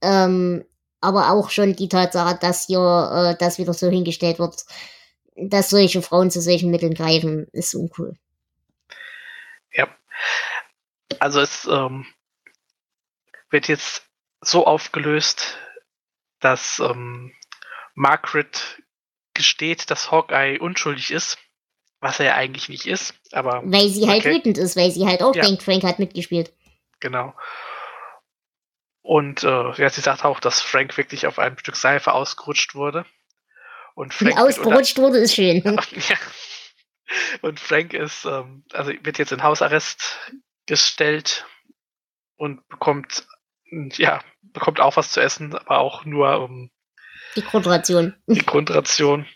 Ähm, 0.00 0.64
aber 1.02 1.30
auch 1.30 1.50
schon 1.50 1.76
die 1.76 1.90
Tatsache, 1.90 2.38
dass 2.40 2.66
hier 2.66 3.34
äh, 3.34 3.36
das 3.38 3.58
wieder 3.58 3.74
so 3.74 3.90
hingestellt 3.90 4.38
wird, 4.38 4.64
dass 5.36 5.68
solche 5.68 6.00
Frauen 6.00 6.30
zu 6.30 6.40
solchen 6.40 6.70
Mitteln 6.70 6.94
greifen, 6.94 7.48
ist 7.52 7.74
uncool. 7.74 8.16
Ja. 9.74 9.88
Also 11.18 11.40
es 11.40 11.68
ähm, 11.70 12.06
wird 13.50 13.68
jetzt 13.68 14.06
so 14.40 14.64
aufgelöst, 14.64 15.58
dass 16.40 16.78
ähm, 16.78 17.32
Margaret 17.94 18.82
gesteht, 19.34 19.90
dass 19.90 20.10
Hawkeye 20.10 20.58
unschuldig 20.58 21.10
ist, 21.10 21.38
was 22.00 22.20
er 22.20 22.26
ja 22.26 22.34
eigentlich 22.34 22.68
nicht 22.68 22.86
ist, 22.86 23.14
aber. 23.32 23.62
Weil 23.64 23.88
sie 23.88 24.08
halt 24.08 24.20
okay. 24.20 24.34
wütend 24.34 24.58
ist, 24.58 24.76
weil 24.76 24.90
sie 24.90 25.06
halt 25.06 25.22
auch 25.22 25.34
ja. 25.34 25.42
denkt, 25.42 25.62
Frank 25.62 25.82
hat 25.84 25.98
mitgespielt. 25.98 26.52
Genau. 27.00 27.34
Und 29.02 29.42
äh, 29.44 29.72
ja, 29.72 29.88
sie 29.88 30.02
sagt 30.02 30.24
auch, 30.24 30.40
dass 30.40 30.60
Frank 30.60 30.96
wirklich 30.96 31.26
auf 31.26 31.38
einem 31.38 31.58
Stück 31.58 31.76
Seife 31.76 32.12
ausgerutscht 32.12 32.74
wurde. 32.74 33.06
Und 33.94 34.14
Frank 34.14 34.38
ausgerutscht 34.38 34.98
wurde 34.98 35.18
ist 35.18 35.34
schön. 35.34 35.62
ja. 35.64 36.16
Und 37.42 37.58
Frank 37.58 37.92
ist, 37.92 38.24
ähm, 38.24 38.64
also 38.72 38.92
wird 39.02 39.18
jetzt 39.18 39.32
in 39.32 39.42
Hausarrest 39.42 40.30
gestellt 40.66 41.46
und 42.36 42.66
bekommt, 42.68 43.26
ja, 43.70 44.20
bekommt 44.42 44.80
auch 44.80 44.96
was 44.96 45.10
zu 45.10 45.20
essen, 45.20 45.54
aber 45.54 45.78
auch 45.78 46.04
nur 46.04 46.40
um 46.40 46.70
die 47.36 47.42
Grundration. 47.42 48.14
Die 48.26 48.44
Grundration. 48.44 49.26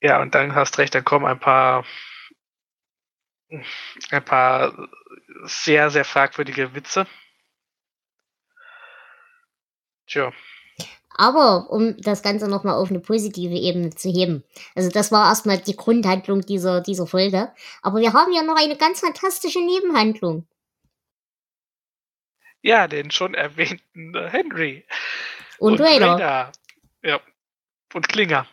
Ja, 0.00 0.20
und 0.20 0.34
dann 0.34 0.54
hast 0.54 0.78
recht, 0.78 0.94
dann 0.94 1.04
kommen 1.04 1.26
ein 1.26 1.40
paar 1.40 1.84
ein 4.10 4.24
paar 4.24 4.88
sehr, 5.44 5.90
sehr 5.90 6.04
fragwürdige 6.04 6.74
Witze. 6.74 7.06
Tja. 10.06 10.32
Aber 11.18 11.70
um 11.70 11.96
das 11.98 12.22
Ganze 12.22 12.46
nochmal 12.46 12.74
auf 12.74 12.90
eine 12.90 13.00
positive 13.00 13.54
Ebene 13.54 13.90
zu 13.90 14.10
heben. 14.10 14.44
Also 14.74 14.90
das 14.90 15.10
war 15.12 15.28
erstmal 15.28 15.58
die 15.58 15.76
Grundhandlung 15.76 16.42
dieser, 16.42 16.82
dieser 16.82 17.06
Folge. 17.06 17.52
Aber 17.80 18.00
wir 18.00 18.12
haben 18.12 18.32
ja 18.32 18.42
noch 18.42 18.56
eine 18.56 18.76
ganz 18.76 19.00
fantastische 19.00 19.60
Nebenhandlung. 19.60 20.46
Ja, 22.66 22.88
den 22.88 23.12
schon 23.12 23.34
erwähnten 23.34 24.16
äh, 24.16 24.28
Henry. 24.28 24.84
Und, 25.58 25.74
und 25.74 25.80
Raider. 25.82 26.14
Raider. 26.14 26.52
Ja. 27.04 27.20
Und 27.94 28.08
Klinger. 28.08 28.48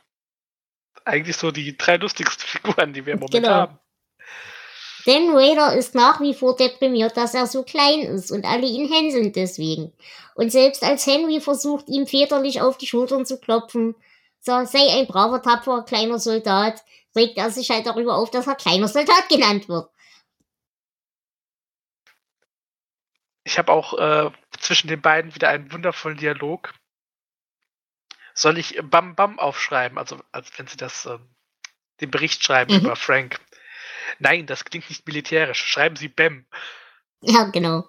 Eigentlich 1.04 1.36
so 1.36 1.50
die 1.50 1.76
drei 1.76 1.98
lustigsten 1.98 2.46
Figuren, 2.48 2.94
die 2.94 3.08
wir 3.08 3.14
im 3.14 3.20
Moment 3.20 3.34
genau. 3.34 3.50
haben. 3.50 3.80
Denn 5.08 5.36
Raider 5.36 5.76
ist 5.76 5.96
nach 5.96 6.22
wie 6.22 6.36
vor 6.36 6.56
deprimiert, 6.56 7.18
dass 7.18 7.34
er 7.34 7.48
so 7.48 7.64
klein 7.64 8.02
ist 8.02 8.32
und 8.32 8.46
alle 8.46 8.68
ihn 8.68 8.88
hänseln 8.88 9.34
deswegen. 9.34 9.92
Und 10.36 10.52
selbst 10.52 10.84
als 10.84 11.08
Henry 11.08 11.42
versucht, 11.42 11.90
ihm 11.90 12.06
väterlich 12.06 12.62
auf 12.62 12.78
die 12.78 12.88
Schultern 12.88 13.26
zu 13.26 13.40
klopfen, 13.40 13.96
so, 14.40 14.64
sei 14.66 14.92
ein 14.92 15.08
braver, 15.08 15.42
tapferer 15.42 15.86
kleiner 15.86 16.20
Soldat, 16.20 16.84
regt 17.16 17.38
er 17.38 17.50
sich 17.50 17.72
halt 17.72 17.88
darüber 17.88 18.16
auf, 18.16 18.30
dass 18.30 18.46
er 18.46 18.56
kleiner 18.56 18.88
Soldat 18.88 19.28
genannt 19.28 19.68
wird. 19.68 19.90
Ich 23.44 23.58
habe 23.58 23.72
auch 23.72 23.98
äh, 23.98 24.32
zwischen 24.60 24.88
den 24.88 25.02
beiden 25.02 25.36
wieder 25.36 25.50
einen 25.50 25.72
wundervollen 25.72 26.18
Dialog. 26.18 26.74
Soll 28.34 28.58
ich 28.58 28.80
Bam 28.84 29.16
Bam 29.16 29.38
aufschreiben, 29.38 29.98
also 29.98 30.20
als 30.32 30.58
wenn 30.58 30.68
sie 30.68 30.78
das 30.78 31.06
äh, 31.06 31.20
den 32.02 32.10
Bericht 32.10 32.44
schreiben 32.44 32.74
mhm. 32.74 32.80
über 32.82 32.96
Frank? 32.96 33.40
Nein, 34.20 34.46
das 34.46 34.66
klingt 34.66 34.90
nicht 34.90 35.06
militärisch. 35.06 35.60
Schreiben 35.60 35.96
Sie 35.96 36.08
Bam. 36.08 36.46
Ja, 37.22 37.44
genau. 37.46 37.86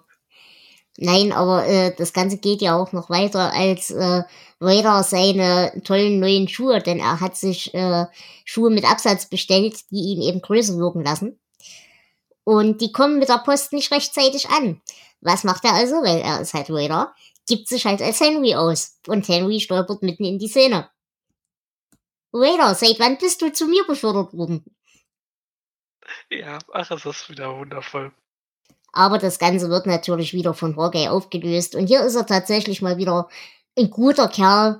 Nein, 0.97 1.33
aber 1.33 1.67
äh, 1.67 1.93
das 1.95 2.13
Ganze 2.13 2.37
geht 2.37 2.61
ja 2.61 2.77
auch 2.77 2.93
noch 2.93 3.09
weiter 3.09 3.51
als 3.53 3.89
äh, 3.91 4.23
Raider 4.61 5.03
seine 5.03 5.81
tollen 5.83 6.19
neuen 6.19 6.47
Schuhe, 6.47 6.81
denn 6.81 6.99
er 6.99 7.19
hat 7.19 7.35
sich 7.35 7.73
äh, 7.73 8.05
Schuhe 8.45 8.69
mit 8.69 8.85
Absatz 8.85 9.27
bestellt, 9.27 9.77
die 9.91 10.13
ihn 10.13 10.21
eben 10.21 10.41
größer 10.41 10.77
wirken 10.77 11.03
lassen. 11.03 11.37
Und 12.45 12.79
die 12.79 12.93
kommen 12.93 13.19
mit 13.19 13.27
der 13.27 13.39
Post 13.39 13.73
nicht 13.73 13.91
rechtzeitig 13.91 14.49
an. 14.49 14.81
Was 15.25 15.43
macht 15.43 15.65
er 15.65 15.73
also? 15.73 15.95
Weil 15.95 16.19
er 16.19 16.39
ist 16.39 16.53
halt 16.53 16.69
Raider. 16.69 17.13
Gibt 17.47 17.67
sich 17.67 17.85
halt 17.85 18.01
als 18.01 18.19
Henry 18.19 18.55
aus. 18.55 18.99
Und 19.07 19.27
Henry 19.27 19.59
stolpert 19.59 20.03
mitten 20.03 20.23
in 20.23 20.37
die 20.39 20.47
Szene. 20.47 20.89
Raider, 22.31 22.75
seit 22.75 22.99
wann 22.99 23.17
bist 23.17 23.41
du 23.41 23.51
zu 23.51 23.65
mir 23.65 23.83
befördert 23.85 24.33
worden? 24.33 24.63
Ja, 26.29 26.59
ach, 26.71 26.91
es 26.91 27.05
ist 27.05 27.29
wieder 27.29 27.57
wundervoll. 27.57 28.11
Aber 28.91 29.17
das 29.17 29.39
Ganze 29.39 29.69
wird 29.69 29.87
natürlich 29.87 30.33
wieder 30.33 30.53
von 30.53 30.77
Hawkeye 30.77 31.09
aufgelöst. 31.09 31.75
Und 31.75 31.87
hier 31.87 32.03
ist 32.03 32.15
er 32.15 32.27
tatsächlich 32.27 32.81
mal 32.81 32.97
wieder 32.97 33.27
ein 33.77 33.89
guter 33.89 34.27
Kerl. 34.27 34.79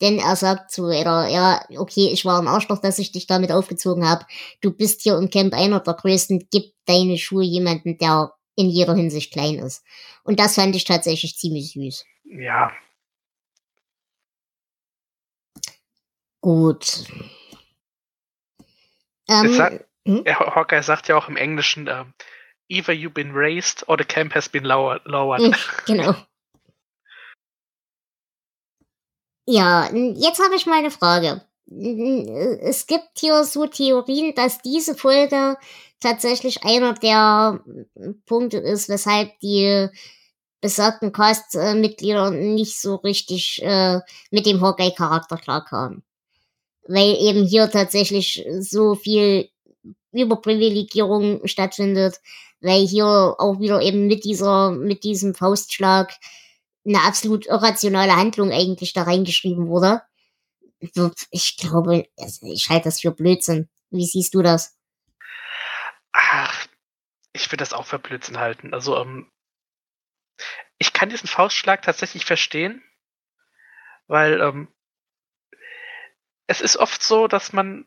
Denn 0.00 0.18
er 0.18 0.34
sagt 0.34 0.72
zu 0.72 0.86
Raider, 0.86 1.28
ja, 1.28 1.64
okay, 1.78 2.08
ich 2.12 2.24
war 2.24 2.40
ein 2.40 2.48
Arschloch, 2.48 2.80
dass 2.80 2.98
ich 2.98 3.12
dich 3.12 3.28
damit 3.28 3.52
aufgezogen 3.52 4.08
habe. 4.08 4.26
Du 4.60 4.72
bist 4.72 5.02
hier 5.02 5.16
im 5.16 5.30
Camp 5.30 5.54
einer 5.54 5.80
der 5.80 5.94
größten. 5.94 6.48
Gib 6.50 6.74
deine 6.84 7.16
Schuhe 7.16 7.44
jemanden, 7.44 7.96
der 7.96 8.34
in 8.56 8.68
jeder 8.68 8.94
Hinsicht 8.94 9.32
klein 9.32 9.58
ist. 9.58 9.84
Und 10.22 10.38
das 10.38 10.54
fand 10.54 10.74
ich 10.76 10.84
tatsächlich 10.84 11.36
ziemlich 11.36 11.72
süß. 11.72 12.04
Ja. 12.24 12.72
Gut. 16.40 17.04
Ähm, 19.28 19.54
sagt, 19.54 19.86
hm? 20.06 20.24
Hawkeye 20.26 20.82
sagt 20.82 21.08
ja 21.08 21.16
auch 21.16 21.28
im 21.28 21.36
Englischen, 21.36 21.86
ähm, 21.86 22.12
either 22.68 22.92
you've 22.92 23.14
been 23.14 23.32
raised 23.32 23.88
or 23.88 23.96
the 23.98 24.04
camp 24.04 24.34
has 24.34 24.48
been 24.48 24.64
lowered. 24.64 25.02
Hm, 25.06 25.54
genau. 25.86 26.14
Ja, 29.46 29.90
jetzt 29.92 30.42
habe 30.42 30.54
ich 30.54 30.66
mal 30.66 30.78
eine 30.78 30.90
Frage. 30.90 31.42
Es 32.60 32.86
gibt 32.86 33.18
hier 33.18 33.44
so 33.44 33.66
Theorien, 33.66 34.34
dass 34.34 34.60
diese 34.60 34.94
Folge 34.94 35.56
tatsächlich 36.04 36.62
einer 36.62 36.94
der 36.94 37.64
Punkte 38.26 38.58
ist, 38.58 38.88
weshalb 38.88 39.38
die 39.40 39.88
besagten 40.60 41.12
Cast-Mitglieder 41.12 42.30
nicht 42.30 42.80
so 42.80 42.96
richtig 42.96 43.60
äh, 43.62 44.00
mit 44.30 44.46
dem 44.46 44.60
Hawkeye-Charakter 44.60 45.36
klarkamen. 45.36 46.02
Weil 46.86 47.16
eben 47.20 47.44
hier 47.44 47.70
tatsächlich 47.70 48.46
so 48.60 48.94
viel 48.94 49.48
Überprivilegierung 50.12 51.46
stattfindet, 51.46 52.20
weil 52.60 52.86
hier 52.86 53.06
auch 53.06 53.60
wieder 53.60 53.82
eben 53.82 54.06
mit 54.06 54.24
dieser, 54.24 54.70
mit 54.70 55.04
diesem 55.04 55.34
Faustschlag 55.34 56.14
eine 56.86 57.02
absolut 57.02 57.46
irrationale 57.46 58.16
Handlung 58.16 58.52
eigentlich 58.52 58.92
da 58.92 59.02
reingeschrieben 59.02 59.68
wurde. 59.68 60.02
Ich 61.30 61.56
glaube, 61.56 62.04
also 62.18 62.46
ich 62.46 62.68
halte 62.68 62.84
das 62.84 63.00
für 63.00 63.10
Blödsinn. 63.10 63.68
Wie 63.90 64.04
siehst 64.04 64.34
du 64.34 64.42
das? 64.42 64.74
Ach, 66.14 66.66
ich 67.32 67.48
würde 67.48 67.58
das 67.58 67.72
auch 67.72 67.86
für 67.86 67.98
Blödsinn 67.98 68.38
halten. 68.38 68.72
Also, 68.72 68.98
ähm, 68.98 69.30
ich 70.78 70.92
kann 70.92 71.10
diesen 71.10 71.28
Faustschlag 71.28 71.82
tatsächlich 71.82 72.24
verstehen, 72.24 72.82
weil 74.06 74.40
ähm, 74.40 74.68
es 76.46 76.60
ist 76.60 76.76
oft 76.76 77.02
so, 77.02 77.28
dass 77.28 77.52
man 77.52 77.86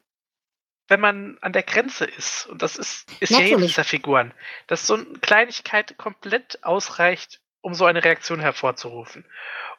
wenn 0.87 0.99
man 0.99 1.37
an 1.41 1.53
der 1.53 1.63
Grenze 1.63 2.05
ist, 2.05 2.47
und 2.47 2.61
das 2.61 2.77
ist, 2.77 3.11
ist 3.19 3.31
ja 3.31 3.41
jede 3.41 3.61
dieser 3.61 3.83
Figuren, 3.83 4.33
dass 4.67 4.87
so 4.87 4.95
eine 4.95 5.19
Kleinigkeit 5.19 5.97
komplett 5.97 6.63
ausreicht, 6.63 7.41
um 7.61 7.73
so 7.73 7.85
eine 7.85 8.03
Reaktion 8.03 8.39
hervorzurufen. 8.39 9.25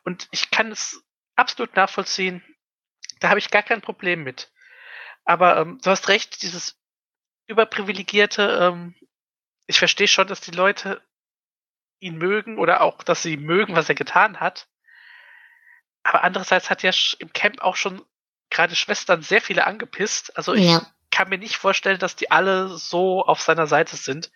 Und 0.05 0.29
ich 0.31 0.51
kann 0.51 0.71
es 0.71 1.03
absolut 1.35 1.75
nachvollziehen, 1.77 2.43
da 3.21 3.31
habe 3.31 3.39
ich 3.39 3.51
gar 3.51 3.63
kein 3.63 3.81
Problem 3.81 4.23
mit. 4.23 4.53
Aber 5.25 5.57
ähm, 5.57 5.81
du 5.83 5.91
hast 5.91 6.09
recht, 6.09 6.43
dieses 6.43 6.79
überprivilegierte, 7.49 8.59
ähm, 8.61 8.95
ich 9.67 9.79
verstehe 9.79 10.09
schon, 10.09 10.29
dass 10.29 10.41
die 10.41 10.53
Leute 10.53 11.03
ihn 12.01 12.17
mögen 12.17 12.59
oder 12.59 12.81
auch, 12.83 13.03
dass 13.03 13.23
sie 13.23 13.37
mögen, 13.37 13.75
was 13.75 13.89
er 13.89 13.97
getan 13.97 14.39
hat. 14.39 14.69
Aber 16.05 16.23
andererseits 16.23 16.71
hat 16.71 16.83
ja 16.83 16.93
im 17.19 17.33
Camp 17.33 17.61
auch 17.61 17.77
schon 17.77 18.03
gerade 18.51 18.77
Schwestern 18.77 19.23
sehr 19.23 19.43
viele 19.43 19.67
angepisst. 19.67 20.37
Also 20.37 20.55
ich 20.55 20.71
ja 20.71 20.87
kann 21.11 21.29
mir 21.29 21.39
nicht 21.39 21.57
vorstellen, 21.57 21.99
dass 21.99 22.17
die 22.17 22.31
alle 22.31 22.69
so 22.69 23.25
auf 23.25 23.41
seiner 23.41 23.67
Seite 23.67 23.97
sind. 23.97 24.31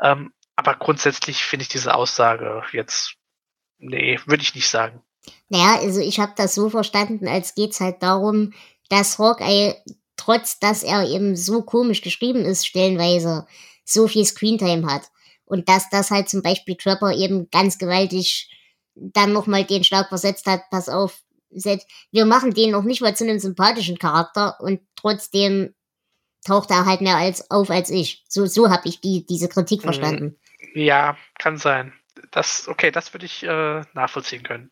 Ähm, 0.00 0.32
aber 0.56 0.74
grundsätzlich 0.74 1.44
finde 1.44 1.62
ich 1.62 1.68
diese 1.68 1.94
Aussage 1.94 2.62
jetzt, 2.72 3.14
nee, 3.78 4.18
würde 4.26 4.42
ich 4.42 4.54
nicht 4.54 4.68
sagen. 4.68 5.02
Naja, 5.48 5.78
also 5.80 6.00
ich 6.00 6.18
habe 6.20 6.32
das 6.36 6.54
so 6.54 6.70
verstanden, 6.70 7.28
als 7.28 7.54
geht 7.54 7.72
es 7.72 7.80
halt 7.80 8.02
darum, 8.02 8.52
dass 8.88 9.18
Hawkeye, 9.18 9.76
trotz 10.18 10.58
dass 10.58 10.82
er 10.82 11.08
eben 11.08 11.36
so 11.36 11.62
komisch 11.62 12.02
geschrieben 12.02 12.44
ist, 12.44 12.66
stellenweise, 12.66 13.46
so 13.84 14.06
viel 14.06 14.24
Screentime 14.24 14.86
hat. 14.86 15.02
Und 15.46 15.68
dass 15.68 15.88
das 15.88 16.10
halt 16.10 16.28
zum 16.28 16.42
Beispiel 16.42 16.76
Trapper 16.76 17.12
eben 17.12 17.48
ganz 17.50 17.78
gewaltig 17.78 18.50
dann 18.94 19.32
nochmal 19.32 19.64
den 19.64 19.84
Schlag 19.84 20.08
versetzt 20.08 20.46
hat, 20.46 20.68
pass 20.70 20.88
auf, 20.88 21.22
wir 21.50 22.26
machen 22.26 22.52
den 22.52 22.72
noch 22.72 22.82
nicht 22.82 23.00
mal 23.00 23.16
zu 23.16 23.24
einem 23.24 23.38
sympathischen 23.38 23.98
Charakter 23.98 24.60
und 24.60 24.80
trotzdem 24.96 25.74
taucht 26.44 26.70
er 26.70 26.84
halt 26.84 27.00
mehr 27.00 27.16
als 27.16 27.50
auf 27.50 27.70
als 27.70 27.90
ich. 27.90 28.24
So, 28.28 28.46
so 28.46 28.70
habe 28.70 28.88
ich 28.88 29.00
die, 29.00 29.24
diese 29.26 29.48
Kritik 29.48 29.80
mhm. 29.80 29.84
verstanden. 29.84 30.38
Ja, 30.74 31.16
kann 31.38 31.56
sein. 31.56 31.92
Das, 32.30 32.68
okay, 32.68 32.90
das 32.90 33.14
würde 33.14 33.26
ich 33.26 33.44
äh, 33.44 33.82
nachvollziehen 33.94 34.42
können. 34.42 34.70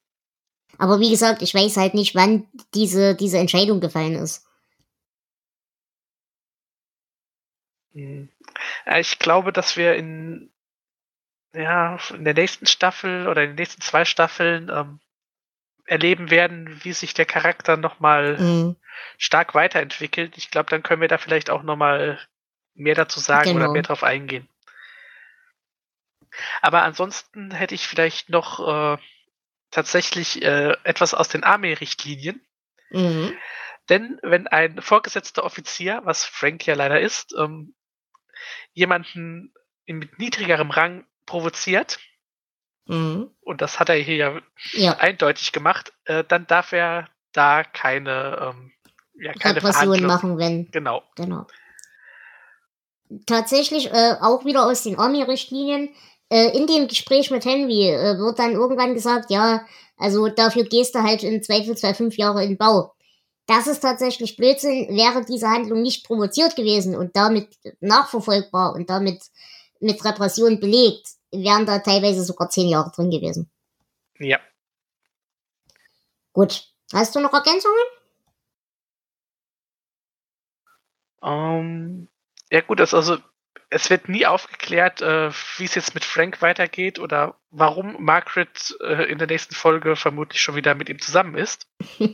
Aber 0.78 1.00
wie 1.00 1.10
gesagt, 1.10 1.42
ich 1.42 1.54
weiß 1.54 1.76
halt 1.76 1.94
nicht, 1.94 2.14
wann 2.14 2.46
diese, 2.74 3.14
diese 3.14 3.38
Entscheidung 3.38 3.80
gefallen 3.80 4.14
ist. 4.14 4.45
Ich 8.96 9.18
glaube, 9.18 9.52
dass 9.52 9.76
wir 9.76 9.94
in, 9.96 10.52
ja, 11.54 11.98
in 12.10 12.24
der 12.24 12.34
nächsten 12.34 12.66
Staffel 12.66 13.28
oder 13.28 13.42
in 13.42 13.50
den 13.50 13.56
nächsten 13.56 13.80
zwei 13.80 14.04
Staffeln 14.04 14.68
ähm, 14.68 15.00
erleben 15.86 16.30
werden, 16.30 16.84
wie 16.84 16.92
sich 16.92 17.14
der 17.14 17.26
Charakter 17.26 17.76
nochmal 17.76 18.38
mhm. 18.38 18.76
stark 19.18 19.54
weiterentwickelt. 19.54 20.36
Ich 20.36 20.50
glaube, 20.50 20.68
dann 20.70 20.82
können 20.82 21.00
wir 21.00 21.08
da 21.08 21.18
vielleicht 21.18 21.48
auch 21.48 21.62
nochmal 21.62 22.18
mehr 22.74 22.94
dazu 22.94 23.20
sagen 23.20 23.52
genau. 23.52 23.64
oder 23.64 23.72
mehr 23.72 23.82
drauf 23.82 24.02
eingehen. 24.02 24.48
Aber 26.60 26.82
ansonsten 26.82 27.50
hätte 27.50 27.74
ich 27.74 27.86
vielleicht 27.86 28.28
noch 28.28 28.96
äh, 28.96 28.98
tatsächlich 29.70 30.42
äh, 30.42 30.76
etwas 30.84 31.14
aus 31.14 31.28
den 31.28 31.44
Armee-Richtlinien. 31.44 32.44
Mhm. 32.90 33.36
Denn 33.88 34.18
wenn 34.22 34.46
ein 34.48 34.82
vorgesetzter 34.82 35.44
Offizier, 35.44 36.00
was 36.04 36.24
Frank 36.24 36.66
ja 36.66 36.74
leider 36.74 37.00
ist, 37.00 37.34
ähm, 37.38 37.74
jemanden 38.72 39.52
mit 39.86 40.18
niedrigerem 40.18 40.70
Rang 40.70 41.04
provoziert, 41.26 41.98
Mhm. 42.86 43.30
Und 43.40 43.60
das 43.60 43.80
hat 43.80 43.88
er 43.88 43.96
hier 43.96 44.16
ja, 44.16 44.40
ja. 44.72 44.96
eindeutig 44.98 45.52
gemacht. 45.52 45.92
Äh, 46.04 46.24
dann 46.24 46.46
darf 46.46 46.72
er 46.72 47.08
da 47.32 47.64
keine, 47.64 48.54
ähm, 48.54 48.72
ja, 49.18 49.32
keine 49.32 49.56
Repression 49.56 50.04
machen, 50.04 50.38
wenn. 50.38 50.70
Genau. 50.70 51.02
genau. 51.16 51.46
Tatsächlich 53.26 53.92
äh, 53.92 54.14
auch 54.20 54.44
wieder 54.44 54.66
aus 54.66 54.82
den 54.82 54.98
Army-Richtlinien. 54.98 55.90
Äh, 56.28 56.56
in 56.56 56.66
dem 56.66 56.88
Gespräch 56.88 57.30
mit 57.30 57.44
Henry 57.44 57.88
äh, 57.90 58.18
wird 58.18 58.38
dann 58.38 58.52
irgendwann 58.52 58.94
gesagt, 58.94 59.30
ja, 59.30 59.64
also 59.96 60.28
dafür 60.28 60.64
gehst 60.64 60.94
du 60.94 61.02
halt 61.02 61.22
im 61.22 61.42
Zweifelsfall 61.42 61.94
fünf 61.94 62.16
Jahre 62.16 62.44
in 62.44 62.56
Bau. 62.56 62.95
Das 63.46 63.66
ist 63.68 63.80
tatsächlich 63.80 64.36
Blödsinn. 64.36 64.88
Wäre 64.96 65.24
diese 65.24 65.48
Handlung 65.48 65.82
nicht 65.82 66.04
provoziert 66.04 66.56
gewesen 66.56 66.96
und 66.96 67.16
damit 67.16 67.48
nachverfolgbar 67.80 68.74
und 68.74 68.90
damit 68.90 69.22
mit 69.80 70.04
Repression 70.04 70.58
belegt, 70.58 71.08
wären 71.30 71.66
da 71.66 71.78
teilweise 71.78 72.24
sogar 72.24 72.50
zehn 72.50 72.68
Jahre 72.68 72.90
drin 72.90 73.10
gewesen. 73.10 73.50
Ja. 74.18 74.40
Gut. 76.32 76.72
Hast 76.92 77.14
du 77.14 77.20
noch 77.20 77.32
Ergänzungen? 77.32 77.76
Ähm, 81.22 82.08
ja 82.50 82.60
gut, 82.60 82.80
also 82.80 83.18
es 83.68 83.90
wird 83.90 84.08
nie 84.08 84.26
aufgeklärt, 84.26 85.02
äh, 85.02 85.30
wie 85.56 85.64
es 85.64 85.74
jetzt 85.74 85.94
mit 85.94 86.04
Frank 86.04 86.40
weitergeht 86.40 86.98
oder 86.98 87.36
warum 87.50 87.96
Margaret 87.98 88.76
äh, 88.80 89.10
in 89.10 89.18
der 89.18 89.26
nächsten 89.26 89.54
Folge 89.54 89.96
vermutlich 89.96 90.40
schon 90.40 90.54
wieder 90.54 90.74
mit 90.74 90.88
ihm 90.88 91.00
zusammen 91.00 91.36
ist. 91.36 91.68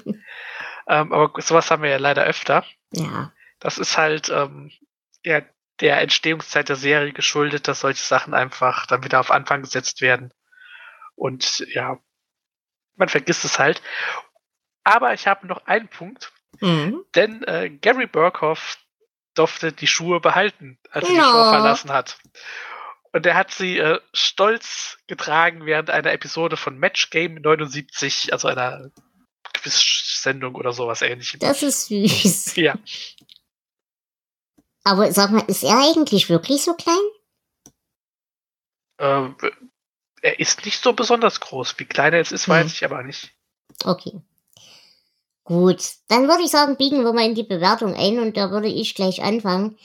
ähm, 0.89 1.13
aber 1.13 1.41
sowas 1.41 1.71
haben 1.71 1.83
wir 1.83 1.91
ja 1.91 1.99
leider 1.99 2.25
öfter. 2.25 2.65
Ja. 2.93 3.33
Das 3.59 3.79
ist 3.79 3.97
halt 3.97 4.29
ähm, 4.29 4.71
ja 5.25 5.43
der 5.81 6.01
Entstehungszeit 6.01 6.69
der 6.69 6.77
Serie 6.77 7.13
geschuldet, 7.13 7.67
dass 7.69 7.81
solche 7.81 8.03
Sachen 8.03 8.35
einfach 8.35 8.87
dann 8.87 9.05
wieder 9.05 9.21
auf 9.21 9.31
Anfang 9.31 9.63
gesetzt 9.63 10.01
werden. 10.01 10.33
Und 11.15 11.61
ja, 11.73 11.99
man 12.97 13.09
vergisst 13.09 13.45
es 13.45 13.59
halt. 13.59 13.83
Aber 14.85 15.15
ich 15.15 15.27
habe 15.27 15.47
noch 15.47 15.67
einen 15.67 15.89
Punkt, 15.89 16.33
mhm. 16.61 17.05
denn 17.15 17.43
äh, 17.45 17.71
Gary 17.71 18.07
Burkhoff 18.07 18.79
durfte 19.35 19.73
die 19.73 19.87
Schuhe 19.87 20.21
behalten, 20.21 20.79
als 20.91 21.09
er 21.09 21.15
no. 21.15 21.21
die 21.21 21.25
Show 21.25 21.51
verlassen 21.51 21.91
hat. 21.93 22.19
Und 23.13 23.27
er 23.27 23.35
hat 23.35 23.51
sie 23.51 23.79
äh, 23.79 24.01
stolz 24.13 24.99
getragen 25.07 25.67
während 25.67 25.91
einer 25.91 26.13
Episode 26.13 26.57
von 26.57 26.79
Match 26.79 27.11
Game 27.11 27.35
79, 27.35 28.33
also 28.33 28.49
einer 28.49 28.91
Quiz-Sendung 29.63 30.55
oder 30.55 30.73
sowas 30.73 31.03
ähnlichem. 31.03 31.41
Das 31.41 31.63
ist 31.63 31.87
süß. 31.87 32.57
Ja. 32.57 32.75
Aber 34.85 35.13
sag 35.13 35.31
mal, 35.31 35.45
ist 35.47 35.63
er 35.63 35.79
eigentlich 35.79 36.29
wirklich 36.29 36.63
so 36.63 36.75
klein? 36.75 36.97
Ähm, 38.99 39.37
er 40.23 40.41
ist 40.41 40.65
nicht 40.65 40.83
so 40.83 40.93
besonders 40.93 41.41
groß. 41.41 41.79
Wie 41.79 41.85
klein 41.85 42.13
er 42.13 42.19
jetzt 42.19 42.33
ist, 42.33 42.49
weiß 42.49 42.65
Hm. 42.67 42.73
ich 42.75 42.85
aber 42.85 43.03
nicht. 43.03 43.31
Okay. 43.85 44.21
Gut, 45.45 45.83
dann 46.09 46.29
würde 46.29 46.43
ich 46.45 46.51
sagen, 46.51 46.77
biegen 46.77 47.05
wir 47.05 47.13
mal 47.13 47.27
in 47.27 47.35
die 47.35 47.43
Bewertung 47.43 47.95
ein 47.95 48.19
und 48.21 48.37
da 48.37 48.51
würde 48.51 48.69
ich 48.69 48.95
gleich 48.95 49.23
anfangen. 49.23 49.77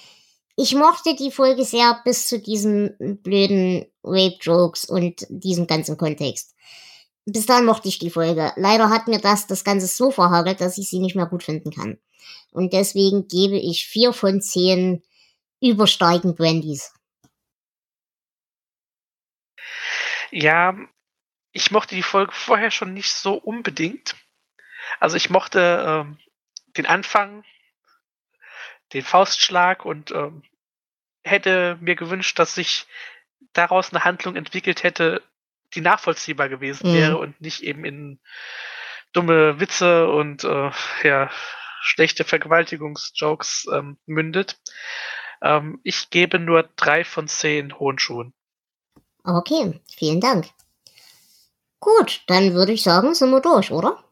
Ich 0.55 0.73
mochte 0.75 1.15
die 1.15 1.31
Folge 1.31 1.63
sehr 1.63 1.99
bis 2.03 2.27
zu 2.27 2.39
diesen 2.39 3.19
blöden 3.21 3.85
Rape-Jokes 4.03 4.85
und 4.85 5.25
diesem 5.29 5.67
ganzen 5.67 5.97
Kontext. 5.97 6.55
Bis 7.29 7.45
dahin 7.45 7.65
mochte 7.65 7.89
ich 7.89 7.99
die 7.99 8.09
Folge. 8.09 8.53
Leider 8.55 8.89
hat 8.89 9.09
mir 9.09 9.19
das 9.19 9.47
das 9.47 9.65
Ganze 9.65 9.85
so 9.85 10.11
verhagelt, 10.11 10.61
dass 10.61 10.77
ich 10.77 10.87
sie 10.87 10.99
nicht 10.99 11.13
mehr 11.13 11.25
gut 11.25 11.43
finden 11.43 11.71
kann. 11.71 11.99
Und 12.51 12.71
deswegen 12.71 13.27
gebe 13.27 13.57
ich 13.57 13.85
vier 13.85 14.13
von 14.13 14.41
zehn 14.41 15.03
überstarken 15.61 16.35
Brandys. 16.35 16.93
Ja, 20.31 20.77
ich 21.51 21.69
mochte 21.71 21.95
die 21.95 22.03
Folge 22.03 22.31
vorher 22.31 22.71
schon 22.71 22.93
nicht 22.93 23.11
so 23.11 23.33
unbedingt. 23.33 24.15
Also 25.01 25.17
ich 25.17 25.29
mochte 25.29 25.83
ähm, 25.85 26.17
den 26.77 26.85
Anfang, 26.85 27.43
den 28.93 29.03
Faustschlag 29.03 29.83
und 29.83 30.11
ähm, 30.11 30.43
hätte 31.25 31.77
mir 31.81 31.97
gewünscht, 31.97 32.39
dass 32.39 32.55
sich 32.55 32.87
daraus 33.51 33.91
eine 33.91 34.05
Handlung 34.05 34.37
entwickelt 34.37 34.83
hätte, 34.83 35.21
die 35.77 35.81
nachvollziehbar 35.81 36.49
gewesen 36.49 36.89
Mhm. 36.89 36.93
wäre 36.95 37.17
und 37.17 37.39
nicht 37.39 37.63
eben 37.63 37.85
in 37.85 38.19
dumme 39.13 39.59
Witze 39.59 40.09
und 40.09 40.43
äh, 40.43 40.71
ja, 41.03 41.29
schlechte 41.81 42.23
Vergewaltigungsjokes 42.23 43.67
ähm, 43.71 43.97
mündet. 44.05 44.59
Ähm, 45.41 45.79
ich 45.83 46.09
gebe 46.09 46.39
nur 46.39 46.69
drei 46.75 47.03
von 47.03 47.27
zehn 47.27 47.77
hohen 47.79 47.99
Schuhen. 47.99 48.33
Okay, 49.23 49.79
vielen 49.95 50.19
Dank. 50.19 50.49
Gut, 51.79 52.23
dann 52.27 52.53
würde 52.53 52.71
ich 52.71 52.81
sagen, 52.83 53.13
sind 53.13 53.29
wir 53.29 53.39
durch, 53.41 53.71
oder? 53.71 54.03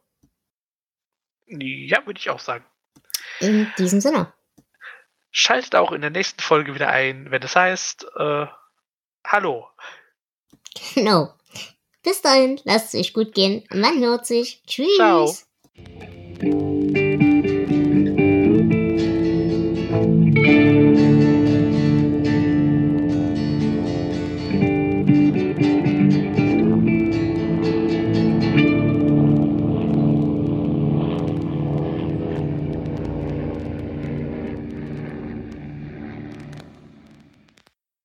Ja, 1.47 2.05
würde 2.05 2.19
ich 2.19 2.29
auch 2.29 2.39
sagen. 2.39 2.65
In 3.39 3.71
diesem 3.77 4.01
Sinne. 4.01 4.31
Schaltet 5.31 5.75
auch 5.75 5.91
in 5.91 6.01
der 6.01 6.11
nächsten 6.11 6.41
Folge 6.41 6.75
wieder 6.75 6.89
ein, 6.89 7.31
wenn 7.31 7.41
es 7.41 7.55
heißt, 7.55 8.05
äh, 8.17 8.45
Hallo. 9.25 9.67
Genau. 10.93 11.33
Bis 12.05 12.21
dahin, 12.21 12.61
lasst 12.65 12.93
es 12.93 12.99
euch 12.99 13.13
gut 13.13 13.33
gehen. 13.33 13.63
Man 13.73 13.99
hört 13.99 14.27
sich. 14.27 14.61
Tschüss. 14.67 14.95
Ciao. 14.95 15.35